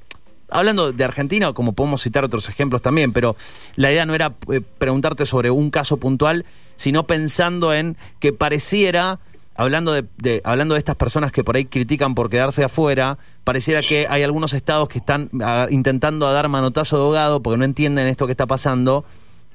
hablando 0.50 0.92
de 0.94 1.04
Argentina, 1.04 1.52
como 1.52 1.74
podemos 1.74 2.02
citar 2.02 2.24
otros 2.24 2.48
ejemplos 2.48 2.82
también, 2.82 3.12
pero 3.12 3.36
la 3.76 3.92
idea 3.92 4.06
no 4.06 4.16
era 4.16 4.34
eh, 4.52 4.62
preguntarte 4.78 5.26
sobre 5.26 5.52
un 5.52 5.70
caso 5.72 5.98
puntual, 5.98 6.46
sino 6.78 7.04
pensando 7.06 7.74
en 7.74 7.98
que 8.20 8.32
pareciera 8.34 9.20
hablando 9.56 9.92
de, 9.94 10.06
de- 10.18 10.42
hablando 10.44 10.76
de 10.76 10.80
estas 10.80 10.96
personas 10.96 11.32
que 11.32 11.44
por 11.44 11.56
ahí 11.56 11.66
critican 11.66 12.16
por 12.16 12.30
quedarse 12.30 12.64
afuera, 12.64 13.18
pareciera 13.44 13.82
que 13.82 14.08
hay 14.10 14.24
algunos 14.24 14.54
estados 14.54 14.88
que 14.90 15.00
están 15.00 15.30
intentando 15.70 16.28
a 16.28 16.32
dar 16.34 16.48
manotazo 16.50 16.98
de 16.98 17.04
ahogado 17.04 17.42
porque 17.44 17.58
no 17.58 17.66
entienden 17.66 18.08
esto 18.08 18.26
que 18.26 18.32
está 18.32 18.46
pasando 18.48 19.06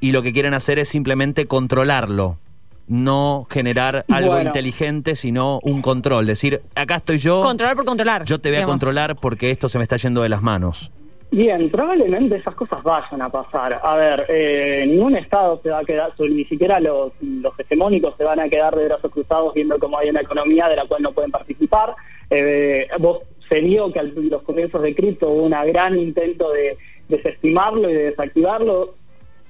y 0.00 0.12
lo 0.12 0.22
que 0.22 0.32
quieren 0.32 0.54
hacer 0.54 0.78
es 0.78 0.88
simplemente 0.88 1.46
controlarlo, 1.46 2.38
no 2.86 3.46
generar 3.50 4.04
algo 4.08 4.30
Bueno. 4.30 4.48
inteligente, 4.48 5.16
sino 5.16 5.58
un 5.62 5.82
control, 5.82 6.26
decir, 6.26 6.62
acá 6.74 6.96
estoy 6.96 7.18
yo, 7.18 7.42
Controlar 7.42 7.74
por 7.76 7.84
controlar. 7.84 8.24
yo 8.24 8.38
te 8.40 8.50
voy 8.50 8.58
a 8.60 8.64
controlar 8.64 9.16
porque 9.16 9.50
esto 9.50 9.68
se 9.68 9.78
me 9.78 9.82
está 9.84 9.96
yendo 9.96 10.22
de 10.22 10.28
las 10.28 10.40
manos. 10.42 10.90
Bien, 11.30 11.70
probablemente 11.70 12.36
esas 12.36 12.54
cosas 12.54 12.82
vayan 12.82 13.20
a 13.20 13.28
pasar. 13.28 13.78
A 13.82 13.96
ver, 13.96 14.24
eh, 14.28 14.84
ningún 14.86 15.14
Estado 15.14 15.60
se 15.62 15.68
va 15.68 15.80
a 15.80 15.84
quedar, 15.84 16.14
ni 16.18 16.44
siquiera 16.46 16.80
los, 16.80 17.12
los 17.20 17.58
hegemónicos 17.58 18.14
se 18.16 18.24
van 18.24 18.40
a 18.40 18.48
quedar 18.48 18.74
de 18.74 18.86
brazos 18.86 19.10
cruzados 19.12 19.52
viendo 19.52 19.78
cómo 19.78 19.98
hay 19.98 20.08
una 20.08 20.22
economía 20.22 20.68
de 20.68 20.76
la 20.76 20.86
cual 20.86 21.02
no 21.02 21.12
pueden 21.12 21.30
participar. 21.30 21.94
Eh, 22.30 22.88
vos 22.98 23.20
se 23.46 23.60
vio 23.60 23.92
que 23.92 24.02
los 24.02 24.42
comienzos 24.42 24.80
de 24.80 24.94
cripto 24.94 25.28
hubo 25.28 25.42
un 25.42 25.50
gran 25.50 25.98
intento 25.98 26.50
de 26.50 26.78
desestimarlo 27.08 27.90
y 27.90 27.94
de 27.94 28.04
desactivarlo, 28.04 28.94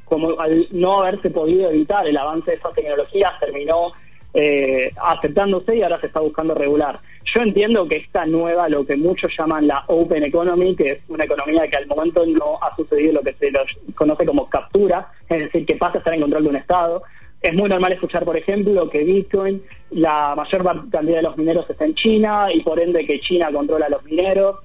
como 0.05 0.41
al 0.41 0.67
no 0.73 1.03
haberse 1.03 1.31
podido 1.31 1.71
evitar 1.71 2.07
el 2.09 2.17
avance 2.17 2.51
de 2.51 2.57
esas 2.57 2.75
tecnologías 2.75 3.39
terminó 3.39 3.93
eh, 4.35 4.93
aceptándose 5.03 5.77
y 5.77 5.83
ahora 5.83 6.01
se 6.01 6.07
está 6.07 6.21
buscando 6.21 6.55
regular. 6.55 7.01
Yo 7.35 7.43
entiendo 7.43 7.87
que 7.89 7.97
esta 7.97 8.25
nueva, 8.27 8.69
lo 8.69 8.87
que 8.87 8.97
muchos 8.97 9.33
llaman 9.37 9.67
la 9.67 9.85
Open 9.89 10.23
Economy, 10.23 10.75
que 10.75 10.91
es 10.91 10.99
una 11.09 11.25
economía 11.25 11.69
que 11.69 11.77
al 11.77 11.87
momento 11.87 12.25
no 12.27 12.59
ha 12.63 12.75
sucedido 12.77 13.15
lo 13.15 13.23
que 13.23 13.35
se 13.35 13.51
lo 13.51 13.61
conoce 13.95 14.25
como 14.25 14.49
captura, 14.49 15.09
es 15.29 15.41
decir, 15.41 15.67
que 15.67 15.77
pasa 15.77 15.97
a 15.97 15.99
estar 15.99 16.15
en 16.15 16.23
control 16.23 16.45
de 16.45 16.49
un 16.51 16.57
Estado. 16.57 17.03
Es 17.41 17.55
muy 17.55 17.69
normal 17.69 17.93
escuchar, 17.93 18.25
por 18.25 18.37
ejemplo, 18.37 18.89
que 18.91 19.05
Bitcoin, 19.05 19.63
la 19.91 20.35
mayor 20.37 20.65
cantidad 20.91 21.17
de 21.17 21.23
los 21.23 21.37
mineros 21.37 21.69
está 21.69 21.85
en 21.85 21.95
China 21.95 22.49
y 22.53 22.63
por 22.63 22.81
ende 22.81 23.07
que 23.07 23.21
China 23.21 23.51
controla 23.53 23.89
los 23.89 24.03
mineros 24.05 24.57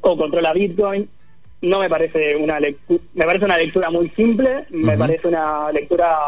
o 0.00 0.16
controla 0.16 0.52
Bitcoin. 0.52 1.08
No 1.62 1.78
me 1.78 1.88
parece 1.88 2.36
una 2.36 2.58
lectura, 2.58 3.00
me 3.14 3.24
parece 3.24 3.44
una 3.44 3.56
lectura 3.56 3.90
muy 3.90 4.08
simple, 4.10 4.66
me 4.70 4.98
parece 4.98 5.28
una 5.28 5.70
lectura 5.70 6.18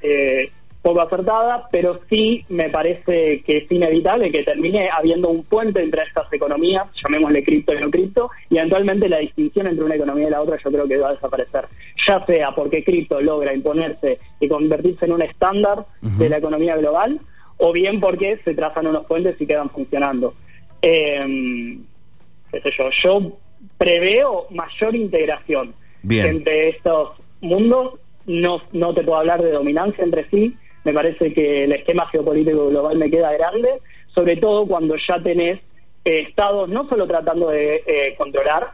eh, 0.00 0.50
poco 0.82 1.00
acertada, 1.00 1.68
pero 1.72 2.00
sí 2.08 2.44
me 2.48 2.70
parece 2.70 3.42
que 3.42 3.58
es 3.58 3.72
inevitable 3.72 4.30
que 4.30 4.44
termine 4.44 4.88
habiendo 4.90 5.28
un 5.28 5.42
puente 5.44 5.82
entre 5.82 6.02
estas 6.02 6.32
economías, 6.32 6.84
llamémosle 7.02 7.42
cripto 7.42 7.74
y 7.74 7.78
no 7.78 7.90
cripto, 7.90 8.30
y 8.48 8.58
eventualmente 8.58 9.08
la 9.08 9.18
distinción 9.18 9.66
entre 9.66 9.84
una 9.84 9.96
economía 9.96 10.28
y 10.28 10.30
la 10.30 10.40
otra 10.40 10.56
yo 10.62 10.70
creo 10.70 10.86
que 10.86 10.98
va 10.98 11.08
a 11.08 11.14
desaparecer. 11.14 11.66
Ya 12.06 12.24
sea 12.24 12.54
porque 12.54 12.84
cripto 12.84 13.20
logra 13.20 13.52
imponerse 13.52 14.18
y 14.40 14.48
convertirse 14.48 15.04
en 15.04 15.12
un 15.12 15.22
estándar 15.22 15.84
de 16.00 16.28
la 16.28 16.38
economía 16.38 16.76
global, 16.76 17.20
o 17.58 17.72
bien 17.72 18.00
porque 18.00 18.38
se 18.44 18.54
trazan 18.54 18.86
unos 18.86 19.06
puentes 19.06 19.40
y 19.40 19.46
quedan 19.46 19.70
funcionando. 19.70 20.34
Eh, 20.80 21.78
qué 22.52 22.60
sé 22.60 22.70
yo, 22.76 22.90
yo 22.90 23.32
preveo 23.76 24.46
mayor 24.50 24.94
integración 24.94 25.74
Bien. 26.02 26.26
entre 26.26 26.70
estos 26.70 27.10
mundos. 27.40 27.94
No, 28.26 28.60
no 28.72 28.92
te 28.92 29.02
puedo 29.02 29.20
hablar 29.20 29.42
de 29.42 29.52
dominancia 29.52 30.04
entre 30.04 30.28
sí. 30.28 30.54
Me 30.88 30.94
parece 30.94 31.34
que 31.34 31.64
el 31.64 31.72
esquema 31.72 32.06
geopolítico 32.08 32.68
global 32.70 32.96
me 32.96 33.10
queda 33.10 33.30
grande, 33.34 33.68
sobre 34.14 34.36
todo 34.36 34.66
cuando 34.66 34.96
ya 34.96 35.22
tenés 35.22 35.58
eh, 36.02 36.20
estados 36.26 36.66
no 36.70 36.88
solo 36.88 37.06
tratando 37.06 37.50
de 37.50 37.82
eh, 37.86 38.14
controlar, 38.16 38.70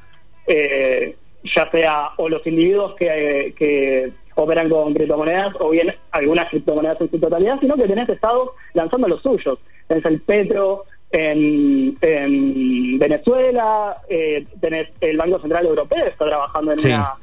eh, 0.46 1.16
ya 1.42 1.68
sea 1.72 2.10
o 2.16 2.28
los 2.28 2.46
individuos 2.46 2.94
que, 2.94 3.52
que 3.58 4.12
operan 4.36 4.68
con 4.68 4.94
criptomonedas 4.94 5.56
o 5.58 5.70
bien 5.70 5.92
algunas 6.12 6.48
criptomonedas 6.50 7.00
en 7.00 7.10
su 7.10 7.18
totalidad, 7.18 7.58
sino 7.58 7.74
que 7.74 7.88
tenés 7.88 8.08
estados 8.08 8.50
lanzando 8.74 9.08
los 9.08 9.20
suyos. 9.20 9.58
Tenés 9.88 10.04
el 10.04 10.20
Petro 10.20 10.84
en, 11.10 11.96
en 12.00 12.96
Venezuela, 13.00 13.96
eh, 14.08 14.46
tenés 14.60 14.86
el 15.00 15.16
Banco 15.16 15.40
Central 15.40 15.66
Europeo, 15.66 16.06
está 16.06 16.26
trabajando 16.26 16.70
en 16.70 16.78
Sí. 16.78 16.90
una 16.90 17.14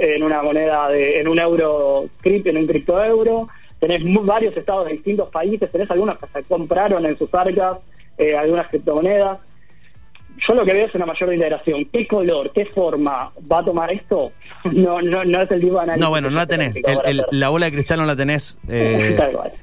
en 0.00 0.22
una 0.22 0.42
moneda, 0.42 0.88
de, 0.90 1.18
en 1.18 1.26
un 1.26 1.40
euro, 1.40 2.08
en 2.22 2.56
un 2.56 2.66
cripto 2.68 3.02
euro. 3.02 3.48
Tenés 3.78 4.02
varios 4.24 4.56
estados 4.56 4.86
de 4.86 4.92
distintos 4.92 5.28
países, 5.30 5.70
tenés 5.70 5.90
algunos 5.90 6.18
que 6.18 6.26
se 6.26 6.42
compraron 6.44 7.06
en 7.06 7.16
sus 7.16 7.32
arcas 7.32 7.78
eh, 8.18 8.36
algunas 8.36 8.66
criptomonedas. 8.68 9.38
Yo 10.46 10.54
lo 10.54 10.64
que 10.64 10.72
veo 10.72 10.86
es 10.86 10.94
una 10.94 11.06
mayor 11.06 11.32
integración. 11.32 11.84
¿Qué 11.92 12.06
color, 12.06 12.52
qué 12.52 12.66
forma 12.66 13.32
va 13.50 13.58
a 13.60 13.64
tomar 13.64 13.92
esto? 13.92 14.32
No, 14.64 15.00
no, 15.00 15.24
no 15.24 15.40
es 15.40 15.50
el 15.52 15.60
tipo 15.60 15.74
de 15.74 15.82
análisis. 15.82 16.00
No, 16.02 16.10
bueno, 16.10 16.30
no 16.30 16.36
la 16.36 16.46
tenés. 16.46 16.74
la 17.30 17.48
bola 17.48 17.66
de 17.66 17.72
cristal 17.72 18.00
no 18.00 18.06
la 18.06 18.16
tenés. 18.16 18.58
Eh, 18.68 19.16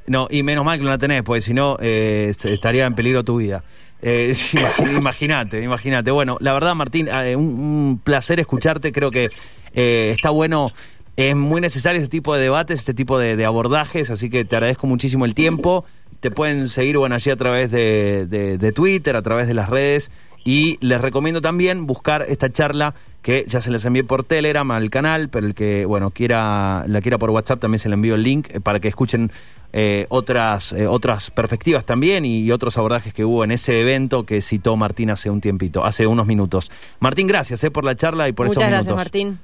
no, 0.08 0.28
y 0.32 0.42
menos 0.42 0.64
mal 0.64 0.78
que 0.78 0.86
no 0.86 0.90
la 0.90 0.98
tenés, 0.98 1.22
porque 1.22 1.42
si 1.42 1.54
no 1.54 1.78
eh, 1.82 2.32
estaría 2.44 2.86
en 2.86 2.96
peligro 2.96 3.24
tu 3.24 3.38
vida. 3.38 3.64
Eh, 4.02 4.34
imagínate, 4.80 5.62
imagínate. 5.62 6.12
Bueno, 6.12 6.38
la 6.40 6.54
verdad, 6.54 6.76
Martín, 6.76 7.10
un, 7.10 7.38
un, 7.38 8.02
placer 8.04 8.40
escucharte. 8.40 8.94
Creo 8.94 9.12
que 9.12 9.30
está 9.74 10.30
bueno 10.30 10.72
es 11.18 11.36
muy 11.36 11.62
necesario 11.62 12.02
este 12.02 12.10
tipo 12.10 12.36
de 12.36 12.42
debates, 12.42 12.80
este 12.80 12.94
tipo 12.94 13.18
de, 13.18 13.46
abordajes, 13.46 14.12
así 14.12 14.30
que 14.30 14.44
te 14.44 14.56
agradezco 14.56 14.88
muchísimo 14.88 15.26
el 15.26 15.34
tiempo. 15.34 15.86
Te 16.20 16.32
pueden 16.32 16.68
seguir, 16.70 16.98
bueno, 16.98 17.16
allí 17.16 17.32
a 17.32 17.38
través 17.38 17.72
de, 17.72 18.72
Twitter, 18.76 19.16
a 19.16 19.22
través 19.22 19.48
de 19.48 19.54
las 19.54 19.70
redes. 19.70 20.12
Y 20.44 20.78
les 20.86 21.02
recomiendo 21.02 21.42
también 21.42 21.88
buscar 21.88 22.24
esta 22.28 22.52
charla 22.52 22.94
que 23.24 23.46
ya 23.48 23.62
se 23.62 23.72
les 23.72 23.84
envié 23.86 24.04
por 24.04 24.24
Telegram 24.24 24.70
al 24.70 24.92
canal, 24.92 25.30
pero 25.30 25.48
el 25.48 25.56
que, 25.56 25.86
bueno, 25.86 26.12
quiera 26.12 26.84
la 26.88 27.02
quiera 27.02 27.18
por 27.18 27.32
WhatsApp 27.32 27.60
también 27.60 27.80
se 27.80 27.90
le 27.90 27.96
envío 27.96 28.14
el 28.14 28.22
link 28.22 28.50
eh, 28.52 28.60
para 28.60 28.80
que 28.80 28.88
escuchen 28.88 29.32
eh, 29.74 30.06
otras, 30.10 30.74
eh, 30.74 30.86
otras 30.86 31.32
perspectivas 31.32 31.84
también 31.84 32.26
y, 32.26 32.52
otros 32.52 32.78
abordajes 32.78 33.12
que 33.12 33.26
hubo 33.26 33.44
en 33.44 33.52
ese 33.52 33.82
evento 33.82 34.24
que 34.28 34.44
citó 34.44 34.76
Martín 34.76 35.10
hace 35.10 35.32
un 35.32 35.42
tiempito, 35.42 35.84
hace 35.84 36.06
unos 36.06 36.28
minutos. 36.28 36.70
Martín, 37.00 37.26
gracias 37.26 37.66
por 37.72 37.84
la 37.84 37.96
charla 37.96 38.30
y 38.30 38.34
por 38.34 38.46
estos 38.46 38.62
minutos. 38.62 38.86
Muchas 38.86 38.96
gracias, 38.96 38.96
Martín. 38.96 39.40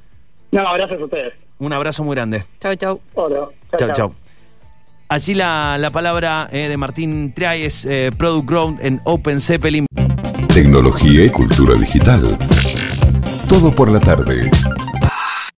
No, 0.51 0.73
gracias 0.73 0.99
a 0.99 1.03
ustedes. 1.03 1.33
Un 1.59 1.73
abrazo 1.73 2.03
muy 2.03 2.15
grande. 2.15 2.43
Chau, 2.59 2.75
chau. 2.75 2.99
Hola. 3.13 3.47
Chau, 3.77 3.93
chau. 3.93 4.15
Allí 5.07 5.33
la, 5.33 5.77
la 5.77 5.89
palabra 5.89 6.47
eh, 6.51 6.67
de 6.69 6.77
Martín 6.77 7.33
Triay 7.33 7.67
eh, 7.85 8.11
Product 8.17 8.49
Ground 8.49 8.79
en 8.81 9.01
Open 9.03 9.41
Zeppelin. 9.41 9.85
Tecnología 10.53 11.25
y 11.25 11.29
cultura 11.29 11.75
digital. 11.75 12.37
Todo 13.49 13.71
por 13.71 13.91
la 13.91 13.99
tarde. 13.99 14.49